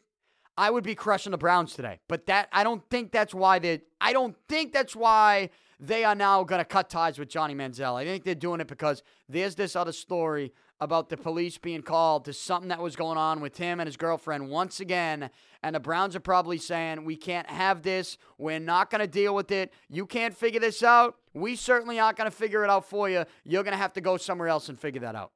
[0.57, 2.01] I would be crushing the Browns today.
[2.09, 6.15] But that, I don't think that's why they, I don't think that's why they are
[6.15, 7.95] now going to cut ties with Johnny Manziel.
[7.95, 12.25] I think they're doing it because there's this other story about the police being called
[12.25, 15.31] to something that was going on with him and his girlfriend once again.
[15.63, 18.19] And the Browns are probably saying, We can't have this.
[18.39, 19.73] We're not going to deal with it.
[19.89, 21.17] You can't figure this out.
[21.33, 23.25] We certainly aren't going to figure it out for you.
[23.45, 25.33] You're going to have to go somewhere else and figure that out.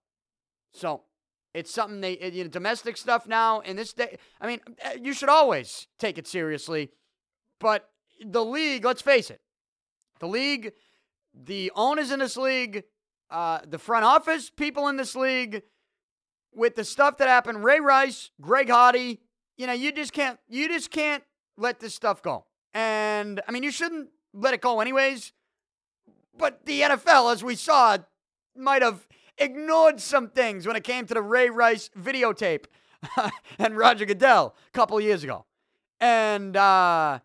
[0.73, 1.03] So
[1.55, 4.19] it's something they, you know, domestic stuff now in this day.
[4.41, 6.91] I mean, eh, you should always take it seriously.
[7.59, 7.89] But
[8.25, 9.41] the league, let's face it,
[10.21, 10.73] the league,
[11.35, 12.85] the owners in this league,
[13.31, 15.63] uh, the front office people in this league
[16.55, 17.65] with the stuff that happened.
[17.65, 19.21] Ray Rice, Greg Hardy,
[19.57, 21.23] you know, you just can't you just can't
[21.57, 22.47] let this stuff go.
[22.75, 25.33] And I mean, you shouldn't let it go anyways.
[26.37, 27.99] But the NFL, as we saw,
[28.57, 29.07] might have
[29.39, 32.67] ignored some things when it came to the Ray Rice videotape
[33.59, 35.45] and Roger Goodell a couple years ago.
[36.01, 37.21] And uh,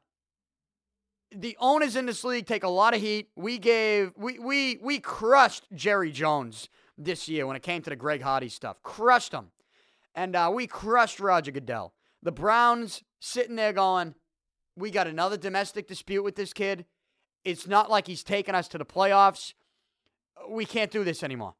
[1.31, 3.29] the owners in this league take a lot of heat.
[3.35, 7.95] We gave we we we crushed Jerry Jones this year when it came to the
[7.95, 8.81] Greg Hardy stuff.
[8.83, 9.51] Crushed him.
[10.15, 11.93] And uh, we crushed Roger Goodell.
[12.21, 14.15] The Browns sitting there going,
[14.75, 16.85] we got another domestic dispute with this kid.
[17.43, 19.53] It's not like he's taking us to the playoffs.
[20.49, 21.55] We can't do this anymore.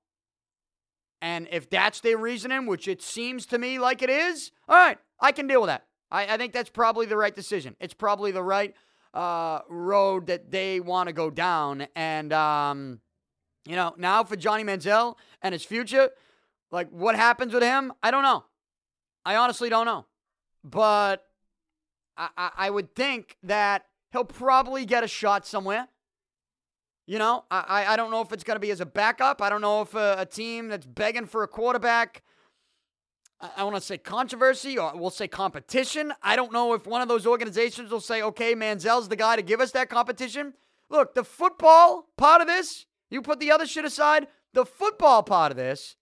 [1.24, 4.98] And if that's their reasoning, which it seems to me like it is, all right,
[5.22, 5.86] I can deal with that.
[6.12, 7.78] I, I think that's probably the right decision.
[7.80, 8.76] It's probably the right
[9.14, 11.88] uh, road that they want to go down.
[11.96, 13.00] And, um,
[13.66, 16.10] you know, now for Johnny Manziel and his future,
[16.72, 18.44] like what happens with him, I don't know.
[19.26, 20.06] I honestly don't know.
[20.62, 21.24] But
[22.18, 25.88] I, I, I would think that he'll probably get a shot somewhere.
[27.06, 29.42] You know, I, I don't know if it's going to be as a backup.
[29.42, 32.24] I don't know if a, a team that's begging for a quarterback,
[33.42, 36.14] I, I want to say controversy or we'll say competition.
[36.24, 39.42] I don't know if one of those organizations will say, okay, Manziel's the guy to
[39.42, 40.54] give us that competition.
[40.90, 45.52] Look, the football part of this, you put the other shit aside, the football part
[45.52, 45.98] of this,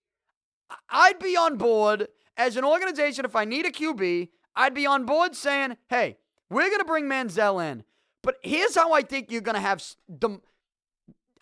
[0.90, 4.30] I'd be on board as an organization if I need a QB.
[4.56, 6.18] I'd be on board saying, hey,
[6.50, 7.84] we're going to bring Manziel in.
[8.22, 10.40] But here's how I think you're going to have the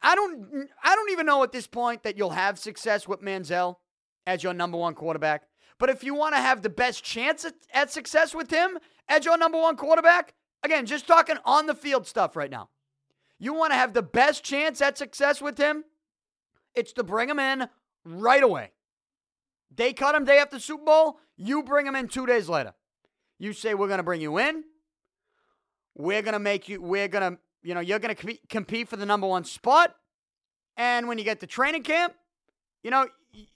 [0.02, 3.76] I don't I don't even know at this point that you'll have success with Manziel
[4.26, 5.44] as your number one quarterback.
[5.78, 9.26] But if you want to have the best chance at, at success with him as
[9.26, 10.34] your number one quarterback,
[10.64, 12.70] again, just talking on the field stuff right now.
[13.40, 15.86] You want to have the best chance at success with him,
[16.76, 17.70] it's to bring him in
[18.04, 18.72] right away.
[19.74, 22.74] They cut him day after Super Bowl, you bring him in two days later.
[23.38, 24.64] You say, We're going to bring you in.
[25.96, 28.96] We're going to make you, we're going to you know, you're going to compete for
[28.96, 29.96] the number one spot.
[30.78, 32.14] And when you get to training camp,
[32.84, 33.08] you know,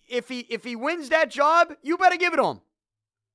[0.09, 2.61] if he if he wins that job, you better give it to him.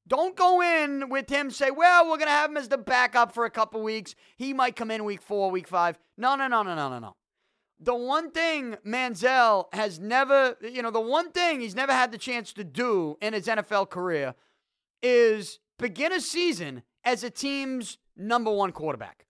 [0.07, 3.33] Don't go in with him say, "Well, we're going to have him as the backup
[3.33, 4.15] for a couple weeks.
[4.37, 7.17] He might come in week 4, week 5." No, no, no, no, no, no, no.
[7.81, 12.19] The one thing Manziel has never, you know, the one thing he's never had the
[12.19, 14.35] chance to do in his NFL career
[15.03, 19.25] is begin a season as a team's number one quarterback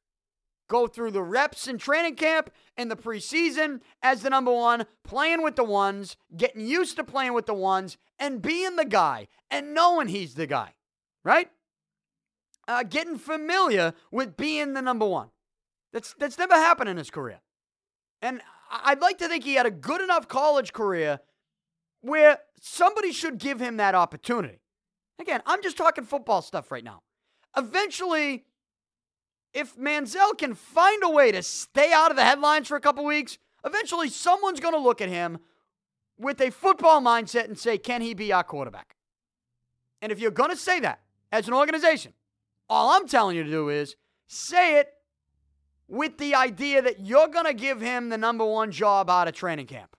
[0.69, 5.43] go through the reps in training camp and the preseason as the number one, playing
[5.43, 9.75] with the ones, getting used to playing with the ones, and being the guy and
[9.75, 10.75] knowing he's the guy,
[11.25, 11.51] right?
[12.67, 15.31] Uh, getting familiar with being the number one.
[15.93, 17.41] That's that's never happened in his career,
[18.21, 21.21] and I'd like to think he had a good enough college career
[22.03, 24.61] where somebody should give him that opportunity.
[25.19, 27.03] Again, I'm just talking football stuff right now.
[27.57, 28.45] Eventually,
[29.55, 33.05] if Manziel can find a way to stay out of the headlines for a couple
[33.05, 35.39] weeks, eventually someone's going to look at him
[36.19, 38.97] with a football mindset and say, can he be our quarterback?
[40.03, 41.01] And if you're going to say that
[41.33, 42.13] as an organization,
[42.69, 44.93] all I'm telling you to do is say it
[45.89, 49.35] with the idea that you're going to give him the number one job out of
[49.35, 49.97] training camp.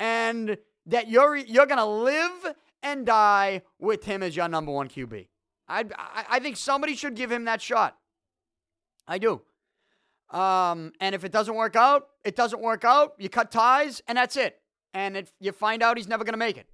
[0.00, 4.88] And that you're you're going to live and die with him as your number one
[4.88, 5.26] QB.
[5.68, 5.84] I,
[6.30, 7.96] I think somebody should give him that shot.
[9.06, 9.42] I do.
[10.30, 13.14] Um, and if it doesn't work out, it doesn't work out.
[13.18, 14.58] You cut ties, and that's it.
[14.92, 16.66] And if you find out he's never going to make it.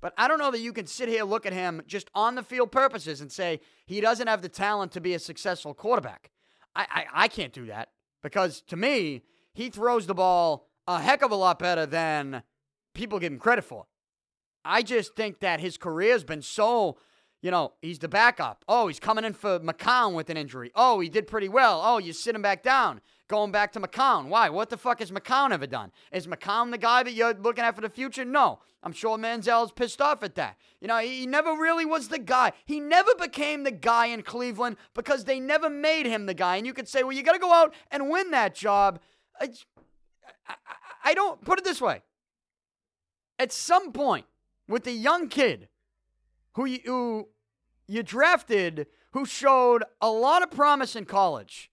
[0.00, 2.42] But I don't know that you can sit here, look at him just on the
[2.42, 6.30] field purposes, and say he doesn't have the talent to be a successful quarterback.
[6.74, 7.90] I, I, I can't do that
[8.22, 9.22] because to me,
[9.54, 12.42] he throws the ball a heck of a lot better than
[12.94, 13.86] people give him credit for.
[14.64, 16.96] I just think that his career has been so
[17.42, 18.64] you know, he's the backup.
[18.68, 20.70] Oh, he's coming in for McCown with an injury.
[20.74, 21.82] Oh, he did pretty well.
[21.84, 23.00] Oh, you sit him back down.
[23.28, 24.28] Going back to McCown.
[24.28, 24.48] Why?
[24.48, 25.90] What the fuck has McCown ever done?
[26.12, 28.24] Is McCown the guy that you're looking at for the future?
[28.24, 28.60] No.
[28.84, 30.56] I'm sure Manziel's pissed off at that.
[30.80, 32.52] You know, he never really was the guy.
[32.64, 36.56] He never became the guy in Cleveland because they never made him the guy.
[36.56, 39.00] And you could say, well, you got to go out and win that job.
[39.40, 39.50] I,
[40.48, 40.54] I,
[41.04, 42.02] I don't put it this way.
[43.38, 44.26] At some point,
[44.68, 45.68] with the young kid
[46.54, 47.28] who you, who
[47.92, 51.70] you drafted who showed a lot of promise in college.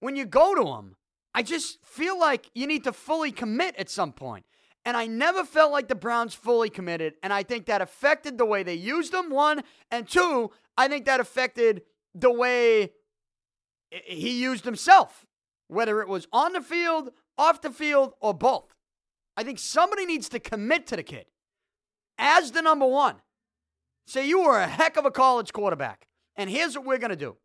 [0.00, 0.96] When you go to him,
[1.34, 4.44] I just feel like you need to fully commit at some point.
[4.84, 7.14] And I never felt like the Browns fully committed.
[7.22, 9.62] And I think that affected the way they used him, one.
[9.90, 11.82] And two, I think that affected
[12.14, 12.92] the way
[13.90, 15.24] he used himself,
[15.68, 18.74] whether it was on the field, off the field, or both.
[19.38, 21.24] I think somebody needs to commit to the kid
[22.18, 23.16] as the number one.
[24.06, 26.06] Say you were a heck of a college quarterback.
[26.36, 27.36] And here's what we're going to do.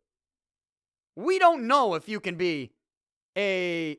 [1.16, 2.72] We don't know if you can be
[3.36, 3.98] a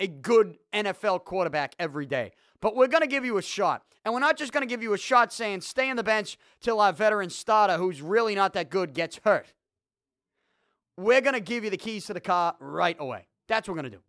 [0.00, 3.82] a good NFL quarterback every day, but we're going to give you a shot.
[4.04, 6.36] And we're not just going to give you a shot saying stay on the bench
[6.60, 9.52] till our veteran starter who's really not that good gets hurt.
[10.96, 13.26] We're going to give you the keys to the car right away.
[13.46, 14.02] That's what we're going to do.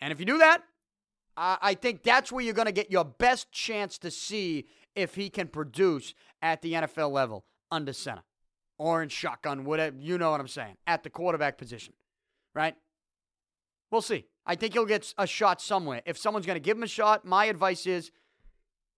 [0.00, 0.62] And if you do that,
[1.36, 5.30] I, think that's where you're going to get your best chance to see if he
[5.30, 8.22] can produce at the NFL level under center
[8.78, 9.96] or in shotgun, whatever.
[9.98, 10.76] You know what I'm saying?
[10.86, 11.94] At the quarterback position,
[12.54, 12.74] right?
[13.90, 14.26] We'll see.
[14.46, 16.02] I think he'll get a shot somewhere.
[16.06, 18.10] If someone's going to give him a shot, my advice is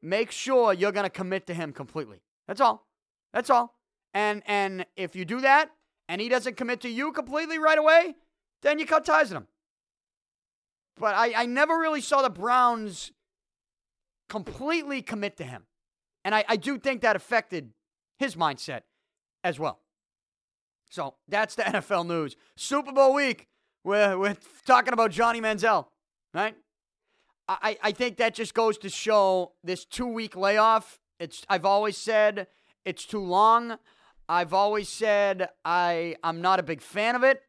[0.01, 2.23] make sure you're going to commit to him completely.
[2.47, 2.87] That's all.
[3.33, 3.75] That's all.
[4.15, 5.71] And and if you do that
[6.09, 8.15] and he doesn't commit to you completely right away,
[8.63, 9.47] then you cut ties with him.
[10.97, 13.13] But I, I never really saw the Browns
[14.29, 15.65] completely commit to him.
[16.25, 17.73] And I, I do think that affected
[18.19, 18.83] his mindset
[19.43, 19.81] as well.
[20.91, 22.37] So that's the NFL news.
[22.57, 23.49] Super Bowl week.
[23.85, 25.87] We're, we're talking about Johnny Manziel,
[26.33, 26.55] right?
[27.49, 31.01] I, I think that just goes to show this two week layoff.
[31.19, 32.47] It's I've always said
[32.85, 33.79] it's too long.
[34.29, 37.43] I've always said I I'm not a big fan of it.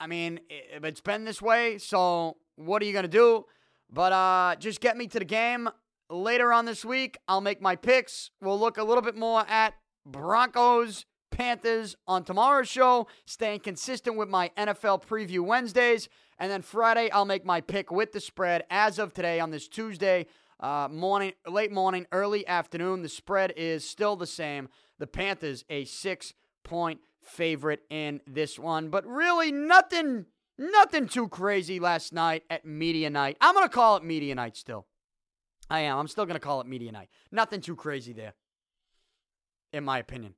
[0.00, 3.44] I mean, it's been this way, so what are you gonna do?
[3.90, 5.68] But uh, just get me to the game
[6.10, 7.18] later on this week.
[7.28, 8.30] I'll make my picks.
[8.40, 9.74] We'll look a little bit more at
[10.06, 16.08] Broncos Panthers on tomorrow's show, staying consistent with my NFL preview Wednesdays.
[16.38, 19.66] And then Friday, I'll make my pick with the spread as of today on this
[19.66, 20.26] Tuesday
[20.60, 23.02] uh, morning, late morning, early afternoon.
[23.02, 24.68] The spread is still the same.
[24.98, 28.88] The Panthers, a six point favorite in this one.
[28.88, 30.26] But really, nothing.
[30.56, 33.36] Nothing too crazy last night at media night.
[33.40, 34.86] I'm going to call it media night still.
[35.70, 35.98] I am.
[35.98, 37.08] I'm still going to call it media night.
[37.32, 38.34] Nothing too crazy there,
[39.72, 40.34] in my opinion.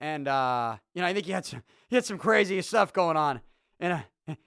[0.00, 3.16] And uh, you know, I think he had some he had some crazy stuff going
[3.16, 3.40] on
[3.80, 4.06] in a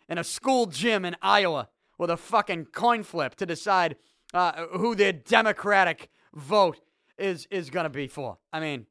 [0.09, 3.95] in a school gym in Iowa with a fucking coin flip to decide
[4.33, 6.79] uh, who their Democratic vote
[7.17, 8.37] is is gonna be for.
[8.53, 8.85] I mean,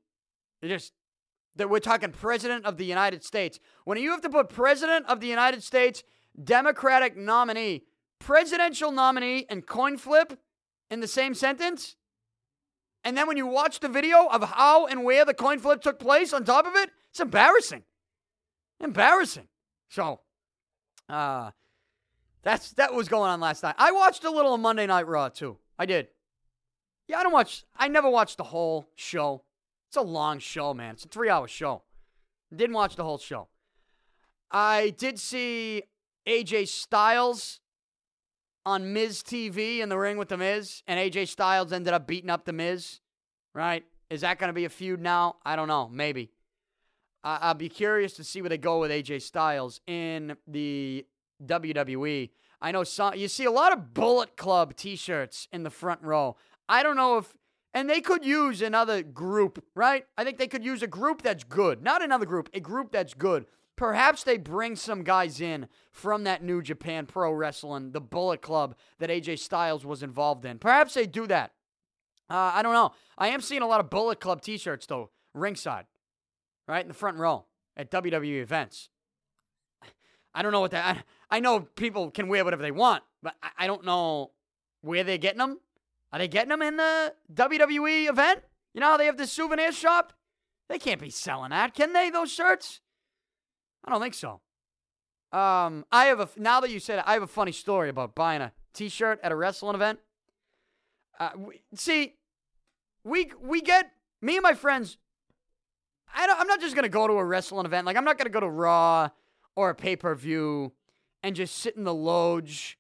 [0.64, 0.92] just
[1.54, 3.60] that we're talking president of the United States.
[3.84, 6.02] When you have to put president of the United States,
[6.42, 7.84] Democratic nominee,
[8.18, 10.38] presidential nominee, and coin flip
[10.90, 11.96] in the same sentence,
[13.04, 15.98] and then when you watch the video of how and where the coin flip took
[15.98, 17.84] place on top of it, it's embarrassing.
[18.80, 19.48] Embarrassing.
[19.88, 20.20] So,
[21.08, 21.50] uh,
[22.42, 23.74] that's that was going on last night.
[23.78, 25.58] I watched a little of Monday Night Raw too.
[25.78, 26.08] I did.
[27.06, 27.64] Yeah, I don't watch.
[27.76, 29.42] I never watched the whole show.
[29.88, 30.94] It's a long show, man.
[30.94, 31.82] It's a three-hour show.
[32.54, 33.48] Didn't watch the whole show.
[34.50, 35.84] I did see
[36.26, 37.60] AJ Styles
[38.68, 42.28] on Miz TV in the ring with the Miz, and AJ Styles ended up beating
[42.28, 43.00] up the Miz.
[43.54, 43.84] Right?
[44.10, 45.36] Is that going to be a feud now?
[45.44, 45.88] I don't know.
[45.90, 46.30] Maybe.
[47.24, 51.06] I'll be curious to see where they go with AJ Styles in the
[51.44, 52.30] WWE.
[52.60, 56.36] I know some, you see a lot of Bullet Club T-shirts in the front row.
[56.68, 57.34] I don't know if,
[57.74, 60.06] and they could use another group, right?
[60.16, 63.14] I think they could use a group that's good, not another group, a group that's
[63.14, 63.46] good.
[63.78, 68.74] Perhaps they bring some guys in from that New Japan Pro Wrestling, the Bullet Club
[68.98, 70.58] that AJ Styles was involved in.
[70.58, 71.52] Perhaps they do that.
[72.28, 72.90] Uh, I don't know.
[73.16, 75.86] I am seeing a lot of Bullet Club T-shirts though, ringside,
[76.66, 77.44] right in the front row
[77.76, 78.88] at WWE events.
[80.34, 81.04] I don't know what that.
[81.30, 84.32] I, I know people can wear whatever they want, but I, I don't know
[84.80, 85.60] where they're getting them.
[86.12, 88.40] Are they getting them in the WWE event?
[88.74, 90.14] You know how they have the souvenir shop?
[90.68, 92.10] They can't be selling that, can they?
[92.10, 92.80] Those shirts?
[93.88, 94.40] I don't think so.
[95.32, 98.14] Um, I have a now that you said it, I have a funny story about
[98.14, 99.98] buying a T-shirt at a wrestling event.
[101.18, 102.14] Uh, we, see,
[103.04, 103.90] we we get
[104.22, 104.98] me and my friends.
[106.14, 107.86] I I'm not just gonna go to a wrestling event.
[107.86, 109.10] Like I'm not gonna go to Raw
[109.56, 110.72] or a pay per view
[111.22, 112.78] and just sit in the loge.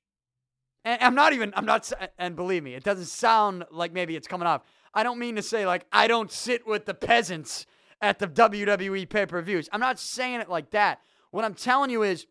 [0.84, 1.52] And I'm not even.
[1.56, 1.90] I'm not.
[2.18, 4.62] And believe me, it doesn't sound like maybe it's coming off.
[4.94, 7.66] I don't mean to say like I don't sit with the peasants
[8.00, 9.68] at the WWE pay per views.
[9.72, 11.00] I'm not saying it like that.
[11.30, 12.26] What I'm telling you is,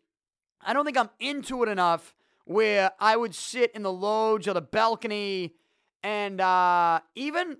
[0.60, 2.14] I don't think I'm into it enough
[2.44, 5.54] where I would sit in the loge or the balcony
[6.02, 7.58] and uh, even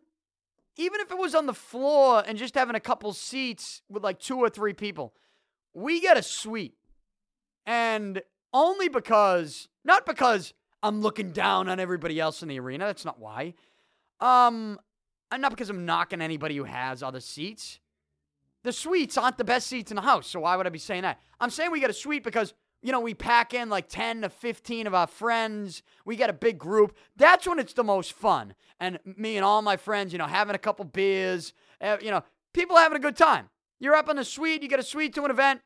[0.77, 4.21] even if it was on the floor and just having a couple seats with like
[4.21, 5.13] two or three people,
[5.75, 6.75] we get a suite.
[7.67, 8.23] And
[8.55, 12.87] only because, not because I'm looking down on everybody else in the arena.
[12.87, 13.55] That's not why.
[14.21, 14.79] Um,
[15.33, 17.81] and not because I'm knocking anybody who has other seats.
[18.65, 21.03] The suites aren't the best seats in the house, so why would I be saying
[21.03, 21.21] that?
[21.41, 24.29] I'm saying we get a suite because, you know, we pack in like 10 to
[24.29, 25.83] 15 of our friends.
[26.05, 26.97] We get a big group.
[27.17, 28.55] That's when it's the most fun.
[28.81, 32.25] And me and all my friends, you know, having a couple beers, uh, you know,
[32.53, 33.49] people having a good time.
[33.79, 35.61] You're up in the suite, you get a suite to an event.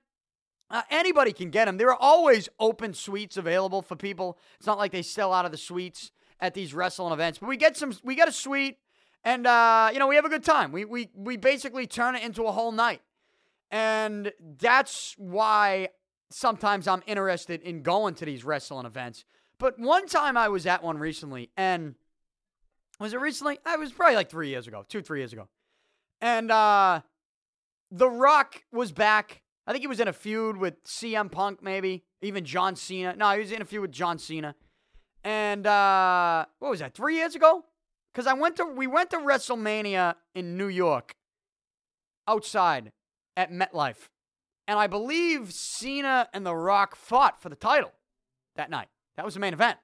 [0.70, 1.76] Uh, anybody can get them.
[1.76, 4.38] There are always open suites available for people.
[4.56, 7.38] It's not like they sell out of the suites at these wrestling events.
[7.38, 7.94] But we get some.
[8.02, 8.78] We get a suite,
[9.24, 10.72] and uh, you know we have a good time.
[10.72, 13.02] We we we basically turn it into a whole night,
[13.70, 15.88] and that's why
[16.30, 19.24] sometimes I'm interested in going to these wrestling events
[19.58, 21.94] But one time I was at one recently, and
[22.98, 23.58] was it recently?
[23.64, 25.48] I was probably like three years ago, two, three years ago.
[26.20, 27.02] And uh
[27.90, 29.42] The Rock was back.
[29.66, 32.04] I think he was in a feud with CM Punk, maybe.
[32.22, 33.14] Even John Cena.
[33.14, 34.56] No, he was in a feud with John Cena.
[35.22, 37.64] And uh what was that, three years ago?
[38.12, 41.14] Because I went to we went to WrestleMania in New York
[42.28, 42.92] outside
[43.36, 44.08] at MetLife.
[44.68, 47.92] And I believe Cena and The Rock fought for the title
[48.56, 48.88] that night.
[49.16, 49.78] That was the main event.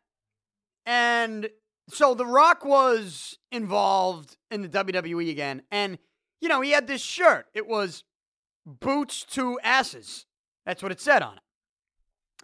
[0.87, 1.49] And
[1.89, 5.63] so The Rock was involved in the WWE again.
[5.71, 5.99] And,
[6.41, 7.47] you know, he had this shirt.
[7.55, 8.05] It was
[8.65, 10.27] boots to asses.
[10.65, 11.43] That's what it said on it.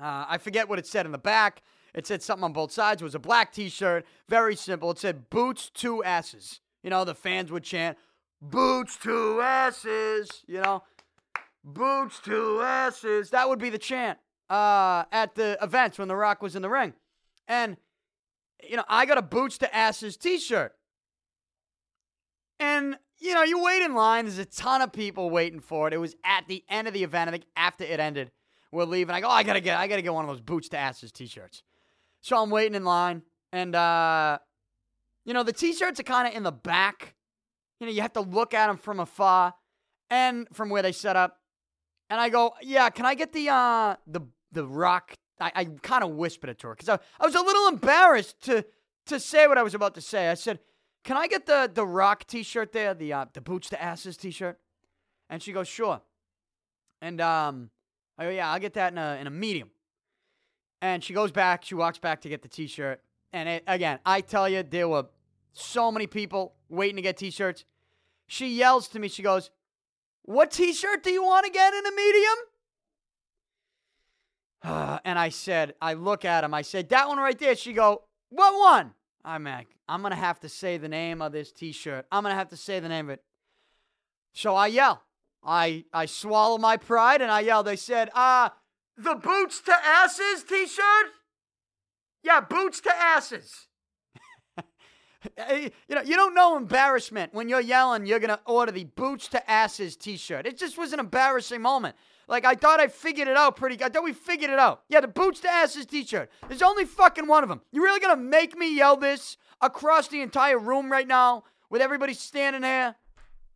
[0.03, 1.62] Uh, I forget what it said in the back.
[1.95, 3.01] It said something on both sides.
[3.01, 4.05] It was a black t shirt.
[4.28, 4.90] Very simple.
[4.90, 6.61] It said boots to asses.
[6.82, 7.97] You know, the fans would chant,
[8.42, 10.82] boots to asses, you know,
[11.62, 13.30] boots to asses.
[13.30, 14.18] That would be the chant
[14.51, 16.92] uh, at the events when The Rock was in the ring.
[17.49, 17.76] And,
[18.68, 20.74] you know, I got a boots to asses t shirt.
[22.61, 24.24] And, you know, you wait in line.
[24.24, 25.95] There's a ton of people waiting for it.
[25.95, 27.28] It was at the end of the event.
[27.28, 28.30] I think after it ended,
[28.72, 29.14] we're leaving.
[29.14, 31.12] I go, oh, I gotta get, I gotta get one of those boots to asses
[31.12, 31.62] t-shirts.
[32.25, 33.20] So I'm waiting in line,
[33.53, 34.39] and uh,
[35.27, 37.14] you know, the t-shirts are kind of in the back.
[37.79, 39.53] You know, you have to look at them from afar
[40.09, 41.37] and from where they set up.
[42.09, 44.22] And I go, yeah, can I get the uh the
[44.53, 45.12] the rock?
[45.39, 48.41] I, I kind of whispered it to her because I, I was a little embarrassed
[48.45, 48.64] to
[49.05, 50.31] to say what I was about to say.
[50.31, 50.61] I said,
[51.05, 54.59] "Can I get the the rock T-shirt there, the uh, the boots to asses T-shirt?"
[55.29, 56.01] And she goes, "Sure."
[57.03, 57.68] And um,
[58.16, 59.68] I go, "Yeah, I'll get that in a in a medium."
[60.85, 61.64] And she goes back.
[61.64, 63.01] She walks back to get the T-shirt.
[63.32, 65.07] And it, again, I tell you, there were
[65.55, 67.64] so many people waiting to get T-shirts.
[68.26, 69.09] She yells to me.
[69.09, 69.51] She goes,
[70.26, 72.37] "What T-shirt do you want to get in a medium?"
[75.07, 76.53] and I said, I look at him.
[76.53, 77.57] I said, that one right there.
[77.57, 78.93] She go, what one?
[79.24, 82.05] I'm like, I'm gonna have to say the name of this T-shirt.
[82.12, 83.22] I'm gonna have to say the name of it.
[84.35, 85.03] So I yell.
[85.43, 87.62] I I swallow my pride and I yell.
[87.62, 88.51] They said, uh,
[88.97, 91.07] the boots to asses T-shirt.
[92.22, 93.68] Yeah, boots to asses.
[95.38, 98.07] you know, you don't know embarrassment when you're yelling.
[98.07, 100.47] You're gonna order the boots to asses T-shirt.
[100.47, 101.97] It just was an embarrassing moment.
[102.26, 103.76] Like I thought I figured it out pretty.
[103.76, 103.86] Good.
[103.86, 104.82] I thought we figured it out.
[104.88, 106.30] Yeah, the boots to asses T-shirt.
[106.49, 107.61] There's only fucking one of them.
[107.72, 112.14] You really gonna make me yell this across the entire room right now with everybody
[112.14, 112.97] standing there?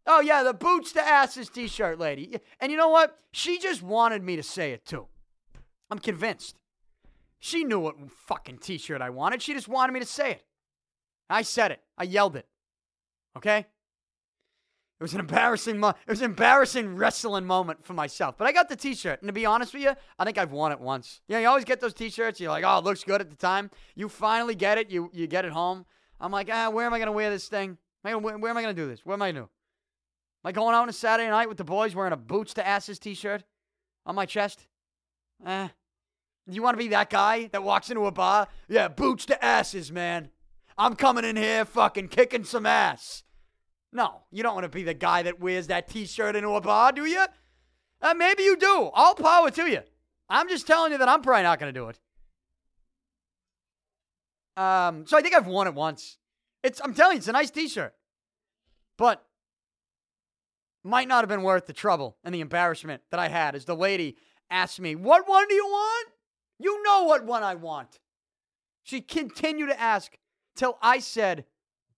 [0.06, 2.38] Oh yeah, the boots to asses T-shirt, lady.
[2.60, 3.18] And you know what?
[3.32, 5.06] She just wanted me to say it too.
[5.90, 6.56] I'm convinced.
[7.38, 9.42] She knew what fucking T-shirt I wanted.
[9.42, 10.44] She just wanted me to say it.
[11.30, 11.80] I said it.
[11.96, 12.46] I yelled it.
[13.36, 13.66] Okay.
[15.00, 18.36] It was an embarrassing mo- it was an embarrassing wrestling moment for myself.
[18.36, 19.22] But I got the t-shirt.
[19.22, 21.20] And to be honest with you, I think I've won it once.
[21.28, 23.36] You know, you always get those t-shirts, you're like, oh, it looks good at the
[23.36, 23.70] time.
[23.94, 25.86] You finally get it, you you get it home.
[26.20, 27.78] I'm like, ah, where am I gonna wear this thing?
[28.02, 29.04] Where, where am I gonna do this?
[29.04, 29.50] What am I gonna do?
[30.44, 32.66] Am I going out on a Saturday night with the boys wearing a boots to
[32.66, 33.44] asses t-shirt
[34.04, 34.66] on my chest?
[35.46, 35.68] Eh.
[36.50, 38.48] You want to be that guy that walks into a bar?
[38.68, 40.30] Yeah, boots to asses, man.
[40.78, 43.22] I'm coming in here fucking kicking some ass.
[43.92, 46.60] No, you don't want to be the guy that wears that t shirt into a
[46.60, 47.24] bar, do you?
[48.00, 48.90] Uh, maybe you do.
[48.94, 49.80] All power to you.
[50.28, 51.98] I'm just telling you that I'm probably not going to do it.
[54.56, 56.18] Um, so I think I've worn it once.
[56.62, 57.94] It's I'm telling you, it's a nice t-shirt.
[58.96, 59.24] But
[60.84, 63.76] might not have been worth the trouble and the embarrassment that I had as the
[63.76, 64.16] lady
[64.50, 66.08] asked me, What one do you want?
[66.58, 68.00] You know what one I want.
[68.82, 70.16] She continued to ask
[70.56, 71.44] till I said,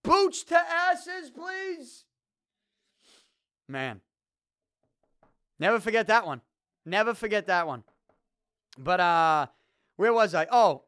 [0.03, 2.05] Boots to asses, please.
[3.69, 4.01] Man.
[5.59, 6.41] Never forget that one.
[6.87, 7.85] Never forget that one.
[8.79, 9.47] But uh
[9.97, 10.47] where was I?
[10.51, 10.85] Oh,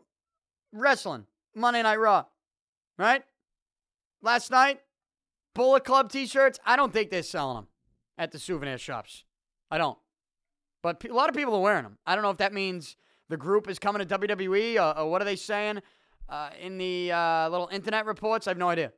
[0.72, 1.26] wrestling.
[1.54, 2.24] Monday Night Raw.
[2.98, 3.22] Right?
[4.22, 4.80] Last night,
[5.54, 7.66] Bullet Club t-shirts, I don't think they're selling them
[8.16, 9.24] at the souvenir shops.
[9.70, 9.98] I don't.
[10.82, 11.98] But a lot of people are wearing them.
[12.06, 12.96] I don't know if that means
[13.32, 15.80] the group is coming to WWE or, or what are they saying
[16.28, 18.46] uh, in the uh, little internet reports.
[18.46, 18.92] I have no idea.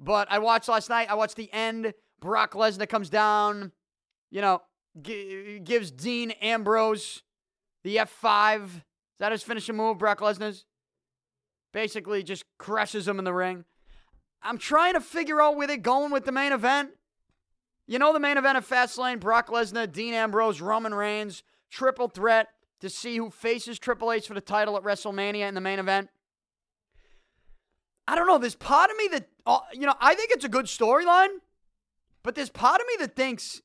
[0.00, 1.10] But I watched last night.
[1.10, 1.92] I watched the end.
[2.18, 3.72] Brock Lesnar comes down,
[4.30, 4.62] you know,
[5.02, 7.22] g- gives Dean Ambrose
[7.82, 8.64] the F5.
[8.64, 8.80] Is
[9.18, 10.64] that his finishing move, Brock Lesnar's?
[11.74, 13.66] Basically, just crushes him in the ring.
[14.42, 16.92] I'm trying to figure out where they're going with the main event.
[17.86, 22.48] You know, the main event of Fastlane Brock Lesnar, Dean Ambrose, Roman Reigns, triple threat
[22.84, 26.10] to see who faces Triple H for the title at WrestleMania in the main event.
[28.06, 28.36] I don't know.
[28.36, 31.30] There's part of me that, uh, you know, I think it's a good storyline,
[32.22, 33.62] but there's part of me that thinks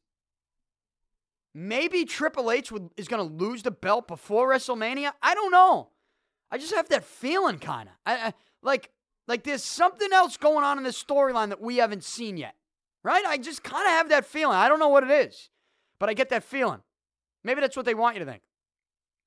[1.53, 5.11] maybe Triple H would, is going to lose the belt before WrestleMania.
[5.21, 5.89] I don't know.
[6.49, 8.33] I just have that feeling, kind of.
[8.63, 8.89] Like,
[9.27, 12.55] like there's something else going on in this storyline that we haven't seen yet,
[13.03, 13.25] right?
[13.25, 14.55] I just kind of have that feeling.
[14.55, 15.49] I don't know what it is,
[15.99, 16.79] but I get that feeling.
[17.43, 18.43] Maybe that's what they want you to think.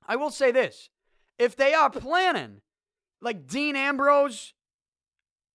[0.06, 0.90] I will say this:
[1.38, 2.60] if they are planning,
[3.20, 4.54] like Dean Ambrose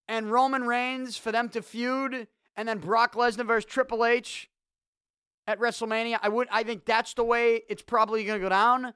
[0.07, 4.49] and Roman Reigns, for them to feud, and then Brock Lesnar versus Triple H
[5.45, 6.47] at WrestleMania, I would.
[6.51, 8.93] I think that's the way it's probably going to go down,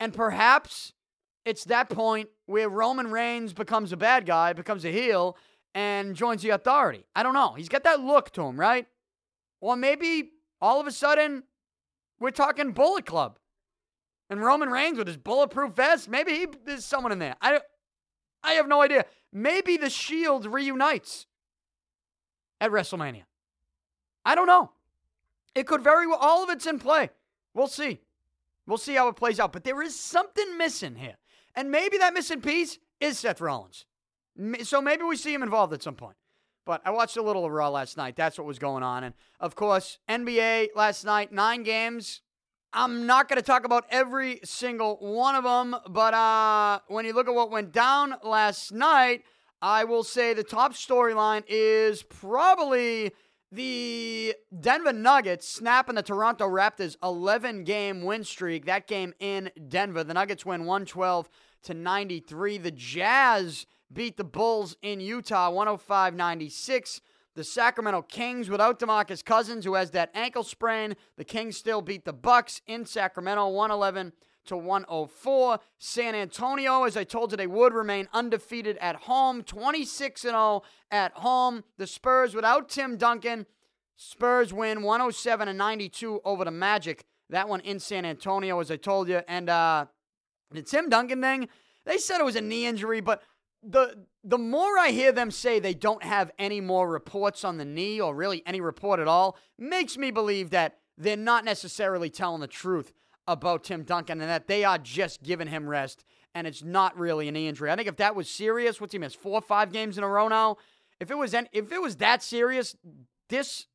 [0.00, 0.92] and perhaps
[1.44, 5.36] it's that point where Roman Reigns becomes a bad guy, becomes a heel,
[5.74, 7.04] and joins the authority.
[7.14, 7.54] I don't know.
[7.54, 8.86] He's got that look to him, right?
[9.60, 11.44] Or maybe all of a sudden
[12.20, 13.38] we're talking Bullet Club.
[14.30, 17.36] And Roman Reigns with his bulletproof vest, maybe he, there's someone in there.
[17.40, 17.60] I,
[18.42, 19.06] I have no idea.
[19.32, 21.26] Maybe the Shield reunites
[22.60, 23.24] at WrestleMania.
[24.24, 24.72] I don't know.
[25.54, 27.10] It could very well, all of it's in play.
[27.54, 28.00] We'll see.
[28.66, 29.52] We'll see how it plays out.
[29.52, 31.16] But there is something missing here.
[31.54, 33.86] And maybe that missing piece is Seth Rollins.
[34.62, 36.16] So maybe we see him involved at some point.
[36.66, 38.14] But I watched a little of Raw last night.
[38.14, 39.02] That's what was going on.
[39.02, 42.20] And of course, NBA last night, nine games.
[42.72, 47.14] I'm not going to talk about every single one of them, but uh, when you
[47.14, 49.22] look at what went down last night,
[49.62, 53.12] I will say the top storyline is probably
[53.50, 58.66] the Denver Nuggets snapping the Toronto Raptors 11 game win streak.
[58.66, 60.04] That game in Denver.
[60.04, 61.28] The Nuggets win 112
[61.62, 62.58] to 93.
[62.58, 67.00] The Jazz beat the Bulls in Utah 105 96.
[67.38, 70.96] The Sacramento Kings without DeMarcus Cousins, who has that ankle sprain.
[71.16, 74.12] The Kings still beat the Bucks in Sacramento 111
[74.46, 75.60] to 104.
[75.78, 80.62] San Antonio, as I told you, they would remain undefeated at home, 26 and 0
[80.90, 81.62] at home.
[81.76, 83.46] The Spurs without Tim Duncan.
[83.94, 87.04] Spurs win 107 and 92 over the Magic.
[87.30, 89.20] That one in San Antonio, as I told you.
[89.28, 89.86] And uh,
[90.50, 91.48] the Tim Duncan thing,
[91.86, 93.22] they said it was a knee injury, but
[93.62, 97.64] the the more I hear them say they don't have any more reports on the
[97.64, 102.40] knee or really any report at all, makes me believe that they're not necessarily telling
[102.40, 102.92] the truth
[103.26, 106.04] about Tim Duncan and that they are just giving him rest
[106.34, 107.70] and it's not really an injury.
[107.70, 109.16] I think if that was serious, what's he missed?
[109.16, 110.56] Four or five games in a row now?
[111.00, 112.76] If it was if it was that serious,
[113.28, 113.66] this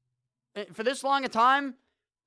[0.55, 1.75] eh, for this long a time,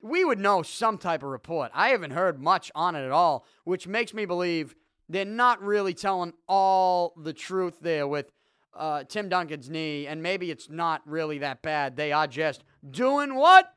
[0.00, 1.70] we would know some type of report.
[1.74, 4.74] I haven't heard much on it at all, which makes me believe
[5.08, 8.30] they're not really telling all the truth there with
[8.74, 11.96] uh, Tim Duncan's knee, and maybe it's not really that bad.
[11.96, 13.72] They are just doing what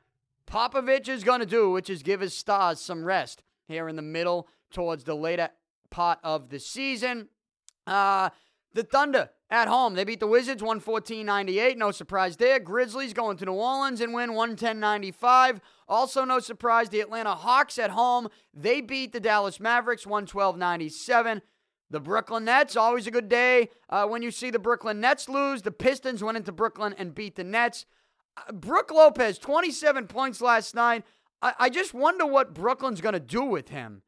[0.46, 4.02] Popovich is going to do, which is give his stars some rest here in the
[4.02, 5.50] middle towards the later
[5.90, 7.28] part of the season.
[7.86, 8.30] Uh,
[8.74, 9.94] the Thunder at home.
[9.94, 11.76] They beat the Wizards 114 98.
[11.76, 12.60] No surprise there.
[12.60, 15.60] Grizzlies going to New Orleans and win 110 95.
[15.88, 18.28] Also, no surprise, the Atlanta Hawks at home.
[18.54, 21.42] They beat the Dallas Mavericks 112 97.
[21.92, 25.62] The Brooklyn Nets, always a good day uh, when you see the Brooklyn Nets lose.
[25.62, 27.84] The Pistons went into Brooklyn and beat the Nets.
[28.36, 31.02] Uh, Brook Lopez, 27 points last night.
[31.42, 34.02] I, I just wonder what Brooklyn's going to do with him.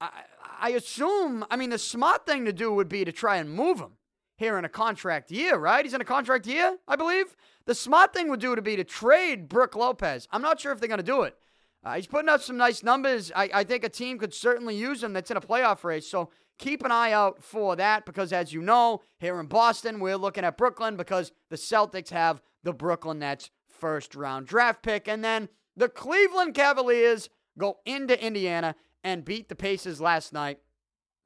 [0.00, 0.22] I,
[0.58, 3.80] I assume, I mean, the smart thing to do would be to try and move
[3.80, 3.98] him
[4.36, 5.84] here in a contract year, right?
[5.84, 7.36] He's in a contract year, I believe.
[7.64, 10.28] The smart thing would do to be to trade Brook Lopez.
[10.30, 11.36] I'm not sure if they're going to do it.
[11.84, 13.30] Uh, he's putting up some nice numbers.
[13.34, 16.08] I, I think a team could certainly use him that's in a playoff race.
[16.08, 20.16] So keep an eye out for that because, as you know, here in Boston, we're
[20.16, 25.06] looking at Brooklyn because the Celtics have the Brooklyn Nets first round draft pick.
[25.06, 27.28] And then the Cleveland Cavaliers
[27.58, 28.74] go into Indiana
[29.04, 30.58] and beat the Pacers last night.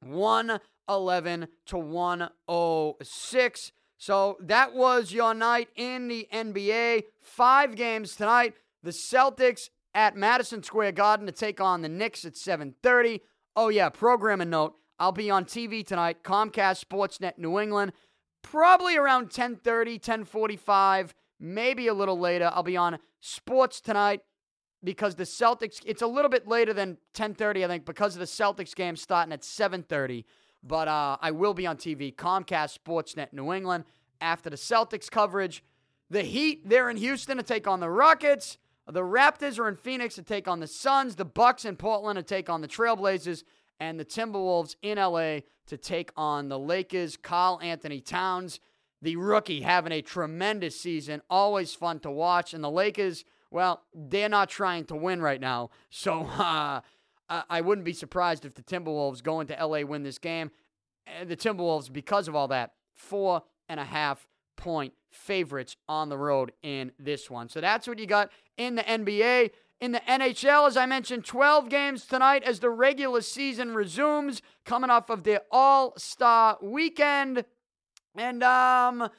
[0.01, 0.59] 1
[0.99, 3.71] 111 to 106.
[3.97, 7.03] So that was your night in the NBA.
[7.21, 8.55] Five games tonight.
[8.83, 13.21] The Celtics at Madison Square Garden to take on the Knicks at 7:30.
[13.55, 14.75] Oh yeah, programming note.
[14.99, 17.93] I'll be on TV tonight, Comcast Sportsnet New England,
[18.41, 22.51] probably around 10:30, 10:45, maybe a little later.
[22.53, 24.21] I'll be on Sports tonight
[24.83, 28.25] because the Celtics it's a little bit later than 10:30 I think because of the
[28.25, 30.25] Celtics game starting at 7:30.
[30.63, 33.85] But uh, I will be on TV, Comcast Sportsnet New England,
[34.19, 35.63] after the Celtics coverage.
[36.09, 38.57] The Heat, they're in Houston to take on the Rockets.
[38.87, 41.15] The Raptors are in Phoenix to take on the Suns.
[41.15, 43.43] The Bucks in Portland to take on the Trailblazers.
[43.79, 47.17] And the Timberwolves in LA to take on the Lakers.
[47.17, 48.59] Kyle Anthony Towns,
[49.01, 51.21] the rookie, having a tremendous season.
[51.29, 52.53] Always fun to watch.
[52.53, 55.69] And the Lakers, well, they're not trying to win right now.
[55.89, 56.81] So, uh,
[57.49, 60.51] I wouldn't be surprised if the Timberwolves go into LA win this game.
[61.05, 64.27] And the Timberwolves, because of all that, four and a half
[64.57, 67.49] point favorites on the road in this one.
[67.49, 69.51] So that's what you got in the NBA.
[69.79, 74.91] In the NHL, as I mentioned, 12 games tonight as the regular season resumes, coming
[74.91, 77.45] off of the All Star weekend.
[78.15, 79.09] And, um,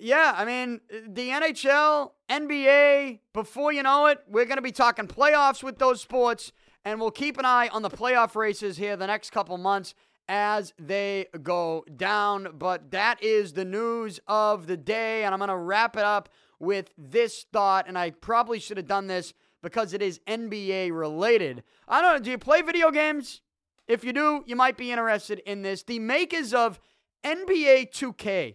[0.00, 5.06] yeah, I mean, the NHL, NBA, before you know it, we're going to be talking
[5.06, 6.52] playoffs with those sports,
[6.88, 9.94] and we'll keep an eye on the playoff races here the next couple months
[10.26, 12.48] as they go down.
[12.58, 16.30] But that is the news of the day, and I'm going to wrap it up
[16.58, 21.62] with this thought, and I probably should have done this because it is NBA related.
[21.86, 23.42] I don't know, do you play video games?
[23.86, 25.82] If you do, you might be interested in this.
[25.82, 26.80] The makers of
[27.22, 28.54] NBA 2K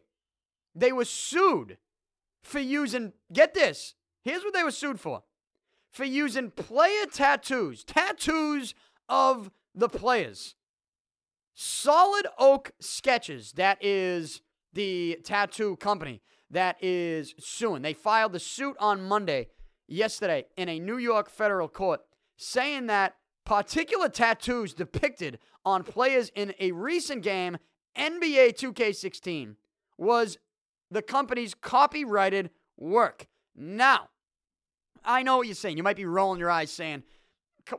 [0.76, 1.78] they were sued
[2.42, 5.22] for using, get this, here's what they were sued for
[5.94, 8.74] for using player tattoos, tattoos
[9.08, 10.56] of the players.
[11.54, 14.42] Solid Oak Sketches, that is
[14.74, 17.84] the tattoo company that is suing.
[17.84, 19.50] They filed the suit on Monday,
[19.88, 22.02] yesterday, in a New York federal court,
[22.38, 23.16] saying that
[23.46, 27.58] particular tattoos depicted on players in a recent game,
[27.96, 29.56] NBA 2K16,
[29.98, 30.40] was
[30.90, 33.28] the company's copyrighted work.
[33.56, 34.10] Now,
[35.06, 35.78] I know what you're saying.
[35.78, 37.04] You might be rolling your eyes saying,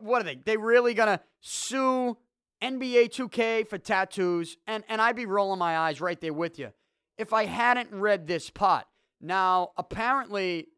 [0.01, 0.37] what are they?
[0.37, 2.17] They really going to sue
[2.63, 4.57] NBA 2K for tattoos?
[4.67, 6.71] And, and I'd be rolling my eyes right there with you
[7.19, 8.89] if I hadn't read this pot.
[9.21, 10.69] Now, apparently,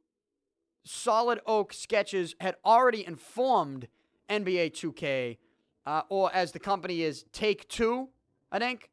[0.84, 3.88] Solid Oak Sketches had already informed
[4.28, 5.38] NBA 2K,
[5.84, 8.08] uh, or as the company is, Take Two,
[8.52, 8.90] I think,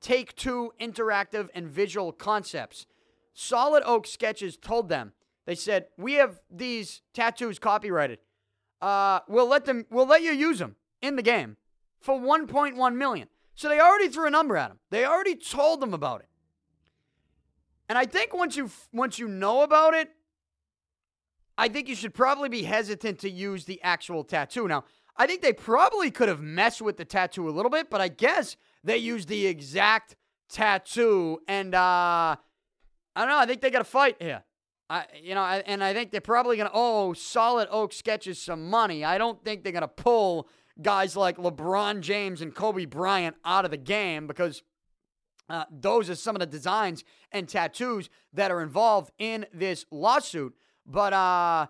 [0.00, 2.86] Take Two Interactive and Visual Concepts.
[3.34, 5.12] Solid Oak Sketches told them,
[5.46, 8.18] they said, "We have these tattoos copyrighted.
[8.80, 9.86] Uh, we'll let them.
[9.90, 11.56] We'll let you use them in the game
[12.00, 13.28] for 1.1 million.
[13.54, 14.78] So they already threw a number at them.
[14.90, 16.28] They already told them about it.
[17.88, 20.10] And I think once you once you know about it,
[21.56, 24.68] I think you should probably be hesitant to use the actual tattoo.
[24.68, 24.84] Now,
[25.16, 28.08] I think they probably could have messed with the tattoo a little bit, but I
[28.08, 30.16] guess they used the exact
[30.48, 32.36] tattoo, and uh, I
[33.16, 33.38] don't know.
[33.38, 34.42] I think they got a fight here.
[34.88, 38.70] I, you know, I, and I think they're probably gonna owe Solid Oak Sketches some
[38.70, 39.04] money.
[39.04, 40.48] I don't think they're gonna pull
[40.80, 44.62] guys like LeBron James and Kobe Bryant out of the game because
[45.48, 50.54] uh, those are some of the designs and tattoos that are involved in this lawsuit.
[50.84, 51.66] But uh,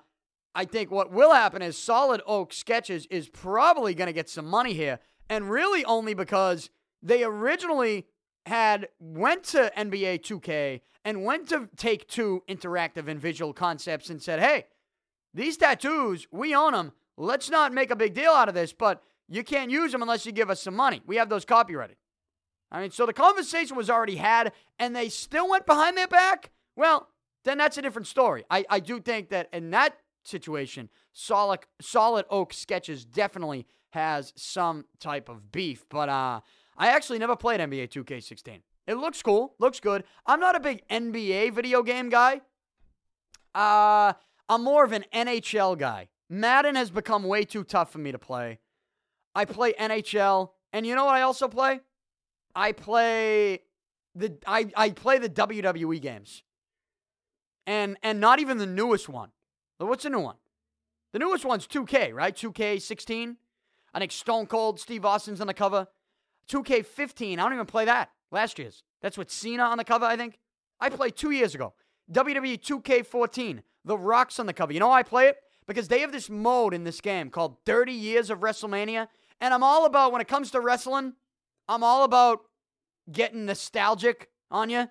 [0.55, 4.47] I think what will happen is Solid Oak Sketches is probably going to get some
[4.47, 4.99] money here,
[5.29, 6.71] and really only because
[7.03, 8.07] they originally
[8.47, 14.23] had went to NBA 2K and went to Take Two Interactive and Visual Concepts and
[14.23, 14.67] said, "Hey,
[15.35, 16.93] these tattoos, we own them.
[17.17, 20.25] Let's not make a big deal out of this, but you can't use them unless
[20.25, 21.03] you give us some money.
[21.07, 21.97] We have those copyrighted."
[22.71, 26.51] I mean, so the conversation was already had, and they still went behind their back.
[26.75, 27.09] Well,
[27.45, 28.45] then that's a different story.
[28.51, 34.85] I, I do think that in that situation, Solid Solid Oak Sketches definitely has some
[35.01, 36.41] type of beef, but uh
[36.79, 38.61] I actually never played NBA 2K16.
[38.87, 40.05] It looks cool, looks good.
[40.27, 42.41] I'm not a big NBA video game guy.
[43.55, 44.13] Uh,
[44.49, 46.09] I'm more of an NHL guy.
[46.29, 48.59] Madden has become way too tough for me to play.
[49.35, 51.81] I play NHL, and you know what I also play?
[52.55, 53.61] I play
[54.15, 56.43] the I, I play the WWE games.
[57.67, 59.31] And and not even the newest one.
[59.79, 60.37] What's the new one?
[61.13, 62.35] The newest one's 2K, right?
[62.35, 63.37] 2K16.
[63.93, 65.89] I think Stone Cold Steve Austin's on the cover.
[66.51, 68.11] 2K15, I don't even play that.
[68.31, 68.83] Last year's.
[69.03, 70.39] That's with Cena on the cover, I think.
[70.81, 71.75] I played two years ago.
[72.13, 74.73] WWE 2K14, The Rock's on the cover.
[74.73, 75.39] You know why I play it?
[75.67, 79.09] Because they have this mode in this game called 30 Years of WrestleMania.
[79.41, 81.15] And I'm all about, when it comes to wrestling,
[81.69, 82.41] I'm all about
[83.11, 84.89] getting nostalgic on you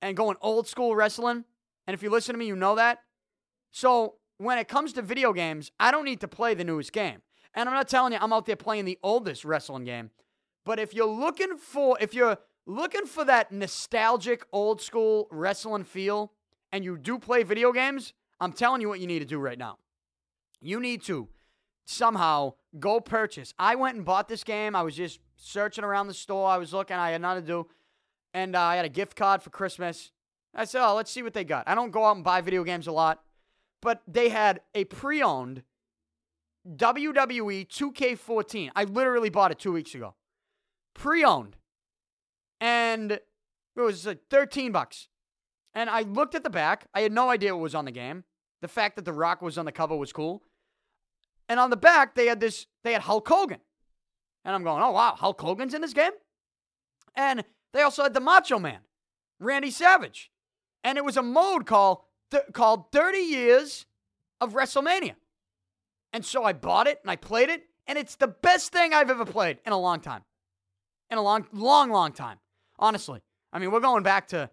[0.00, 1.44] and going old school wrestling.
[1.86, 2.98] And if you listen to me, you know that.
[3.70, 7.22] So when it comes to video games, I don't need to play the newest game.
[7.54, 10.10] And I'm not telling you I'm out there playing the oldest wrestling game.
[10.64, 16.32] But if you're looking for if you're looking for that nostalgic old school wrestling feel
[16.70, 19.58] and you do play video games, I'm telling you what you need to do right
[19.58, 19.78] now.
[20.60, 21.28] You need to
[21.84, 23.52] somehow go purchase.
[23.58, 24.76] I went and bought this game.
[24.76, 26.48] I was just searching around the store.
[26.48, 26.96] I was looking.
[26.96, 27.66] I had nothing to do.
[28.32, 30.12] And uh, I had a gift card for Christmas.
[30.54, 31.68] I said, oh, let's see what they got.
[31.68, 33.22] I don't go out and buy video games a lot.
[33.80, 35.64] But they had a pre owned
[36.68, 38.70] WWE 2K14.
[38.76, 40.14] I literally bought it two weeks ago
[40.94, 41.56] pre-owned,
[42.60, 43.22] and it
[43.76, 45.08] was like 13 bucks.
[45.74, 46.86] And I looked at the back.
[46.94, 48.24] I had no idea what was on the game.
[48.60, 50.42] The fact that The Rock was on the cover was cool.
[51.48, 53.60] And on the back, they had this, they had Hulk Hogan.
[54.44, 56.12] And I'm going, oh, wow, Hulk Hogan's in this game?
[57.14, 58.80] And they also had the Macho Man,
[59.40, 60.30] Randy Savage.
[60.84, 63.86] And it was a mode called, th- called 30 Years
[64.40, 65.14] of WrestleMania.
[66.12, 69.10] And so I bought it and I played it, and it's the best thing I've
[69.10, 70.22] ever played in a long time.
[71.12, 72.38] In a long, long, long time.
[72.78, 73.20] Honestly.
[73.52, 74.48] I mean, we're going back to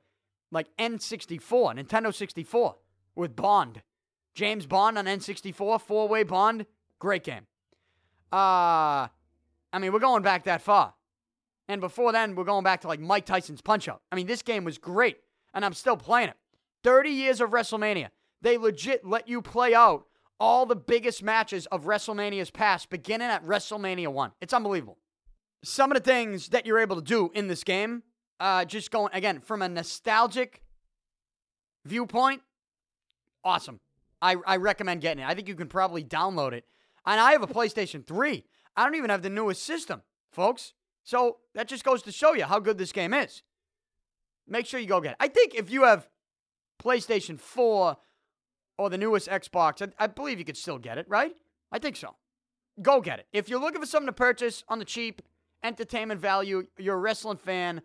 [0.51, 2.76] like N64, Nintendo 64
[3.16, 3.82] with Bond.
[4.36, 6.66] James Bond on N64, four way Bond.
[6.99, 7.47] Great game.
[8.30, 9.07] Uh,
[9.72, 10.93] I mean, we're going back that far.
[11.70, 14.01] And before then, we're going back to like Mike Tyson's Punch Out.
[14.12, 15.16] I mean, this game was great,
[15.53, 16.36] and I'm still playing it.
[16.84, 18.10] 30 years of WrestleMania.
[18.41, 20.07] They legit let you play out
[20.41, 24.32] all the biggest matches of WrestleMania's past, beginning at WrestleMania 1.
[24.41, 24.97] It's unbelievable.
[25.64, 28.03] Some of the things that you're able to do in this game,
[28.39, 30.62] uh, just going, again, from a nostalgic
[31.86, 32.41] viewpoint,
[33.43, 33.80] awesome.
[34.22, 35.28] I, I recommend getting it.
[35.28, 36.66] I think you can probably download it.
[37.05, 38.45] And I have a PlayStation 3.
[38.76, 40.01] I don't even have the newest system,
[40.32, 40.74] folks.
[41.03, 43.41] So that just goes to show you how good this game is.
[44.47, 45.18] Make sure you go get it.
[45.20, 46.07] I think if you have
[46.82, 47.97] PlayStation 4
[48.78, 51.34] or the newest Xbox, I, I believe you could still get it, right?
[51.72, 52.16] I think so.
[52.82, 53.28] Go get it.
[53.34, 55.22] If you're looking for something to purchase on the cheap,
[55.64, 57.82] entertainment value, you're a wrestling fan,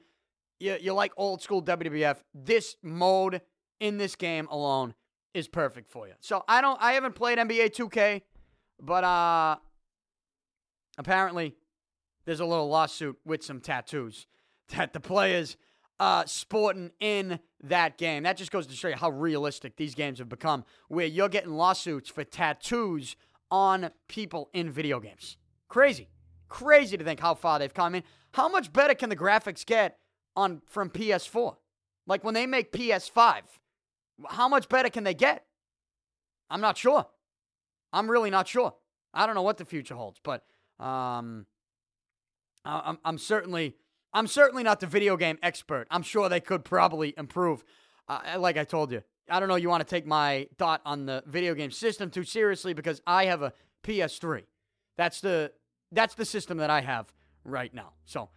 [0.61, 3.41] you, you like old school WWF, this mode
[3.81, 4.95] in this game alone
[5.35, 6.15] is perfect for you.
[6.21, 8.23] So I don't I haven't played NBA 2K,
[8.81, 9.57] but uh
[10.97, 11.57] apparently
[12.25, 14.27] there's a little lawsuit with some tattoos
[14.77, 15.57] that the players
[15.99, 18.23] uh sporting in that game.
[18.23, 21.55] That just goes to show you how realistic these games have become where you're getting
[21.55, 23.17] lawsuits for tattoos
[23.51, 25.37] on people in video games.
[25.69, 26.09] Crazy.
[26.49, 27.87] Crazy to think how far they've come.
[27.87, 29.99] I mean, how much better can the graphics get
[30.37, 31.57] on from PS4?
[32.07, 33.43] Like when they make PS5,
[34.29, 35.45] how much better can they get?
[36.51, 37.07] I'm not sure.
[37.93, 38.75] I'm really not sure.
[39.13, 40.45] I don't know what the future holds, but
[40.81, 41.47] um,
[42.65, 43.77] I'm, I'm certainly
[44.13, 45.87] I'm certainly not the video game expert.
[45.91, 47.65] I'm sure they could probably improve.
[48.09, 49.57] Uh, like I told you, I don't know.
[49.57, 53.27] You want to take my thought on the video game system too seriously because I
[53.27, 54.45] have a PS3.
[54.97, 55.53] That's the
[55.95, 57.13] that's the system that I have
[57.45, 57.93] right now.
[58.05, 58.29] So,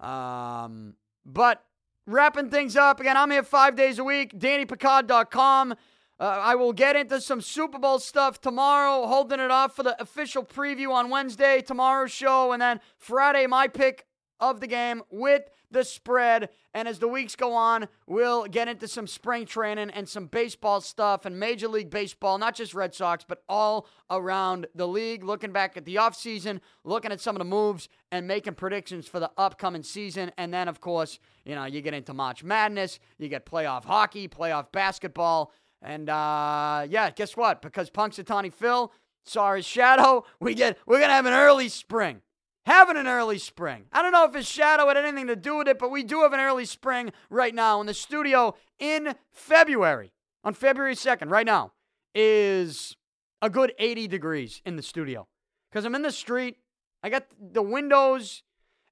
[0.00, 0.94] um,
[1.24, 1.64] but
[2.06, 3.16] wrapping things up again.
[3.16, 4.38] I'm here five days a week.
[4.38, 5.74] DannyPicard.com.
[6.20, 10.00] Uh, I will get into some Super Bowl stuff tomorrow, holding it off for the
[10.00, 14.06] official preview on Wednesday, tomorrow's show, and then Friday, my pick
[14.40, 16.48] of the game with the spread.
[16.72, 20.80] And as the weeks go on, we'll get into some spring training and some baseball
[20.80, 25.24] stuff and Major League Baseball, not just Red Sox, but all around the league.
[25.24, 29.18] Looking back at the offseason, looking at some of the moves, and making predictions for
[29.20, 30.30] the upcoming season.
[30.38, 34.28] And then, of course, you know, you get into March Madness, you get playoff hockey,
[34.28, 35.52] playoff basketball.
[35.82, 37.60] And uh, yeah, guess what?
[37.60, 38.92] Because Punxsutawney Phil
[39.24, 42.22] saw his shadow, we get we're gonna have an early spring.
[42.66, 43.86] Having an early spring.
[43.92, 46.22] I don't know if his shadow had anything to do with it, but we do
[46.22, 50.12] have an early spring right now in the studio in February.
[50.44, 51.72] On February 2nd, right now,
[52.14, 52.96] is
[53.42, 55.26] a good 80 degrees in the studio.
[55.70, 56.58] Because I'm in the street.
[57.02, 58.42] I got the windows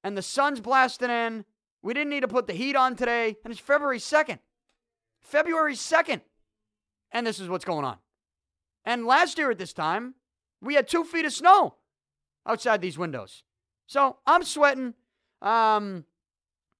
[0.04, 1.44] and the sun's blasting in.
[1.82, 3.36] We didn't need to put the heat on today.
[3.44, 4.38] And it's February 2nd.
[5.20, 6.20] February 2nd
[7.12, 7.98] and this is what's going on.
[8.84, 10.14] And last year at this time,
[10.60, 11.76] we had two feet of snow
[12.46, 13.44] outside these windows.
[13.92, 14.94] So I'm sweating.
[15.42, 16.06] Um,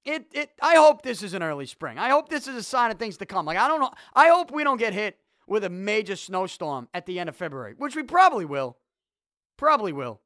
[0.03, 0.51] it it.
[0.63, 1.99] I hope this is an early spring.
[1.99, 3.45] I hope this is a sign of things to come.
[3.45, 3.91] Like I don't know.
[4.15, 7.75] I hope we don't get hit with a major snowstorm at the end of February,
[7.77, 8.79] which we probably will.
[9.59, 10.23] Probably will.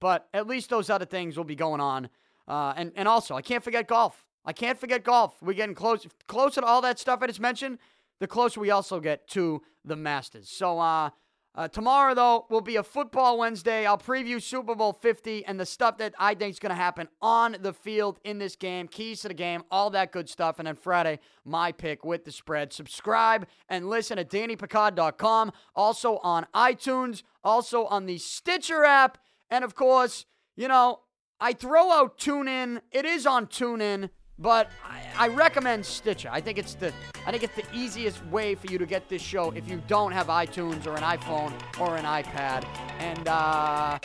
[0.00, 2.08] But at least those other things will be going on.
[2.48, 4.26] Uh, and and also, I can't forget golf.
[4.42, 5.34] I can't forget golf.
[5.42, 7.78] We're getting close closer to all that stuff I just mentioned
[8.20, 10.48] the closer we also get to the Masters.
[10.48, 11.10] So, uh,
[11.56, 13.86] uh, tomorrow, though, will be a football Wednesday.
[13.86, 17.08] I'll preview Super Bowl 50 and the stuff that I think is going to happen
[17.22, 20.58] on the field in this game, keys to the game, all that good stuff.
[20.58, 22.74] And then Friday, my pick with the spread.
[22.74, 29.16] Subscribe and listen at DannyPicard.com, also on iTunes, also on the Stitcher app.
[29.48, 30.26] And of course,
[30.56, 31.00] you know,
[31.40, 32.82] I throw out TuneIn.
[32.92, 34.10] It is on TuneIn.
[34.38, 36.28] But I, I, recommend Stitcher.
[36.30, 36.92] I think it's the
[37.26, 40.12] I think it's the easiest way for you to get this show if you don't
[40.12, 42.66] have iTunes or an iPhone or an iPad.
[42.98, 43.98] And uh,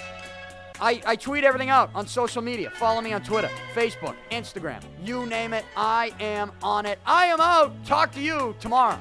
[0.80, 2.70] I, I tweet everything out on social media.
[2.72, 4.82] Follow me on Twitter, Facebook, Instagram.
[5.04, 7.00] You name it, I am on it.
[7.06, 7.86] I am out.
[7.86, 9.00] Talk to you tomorrow.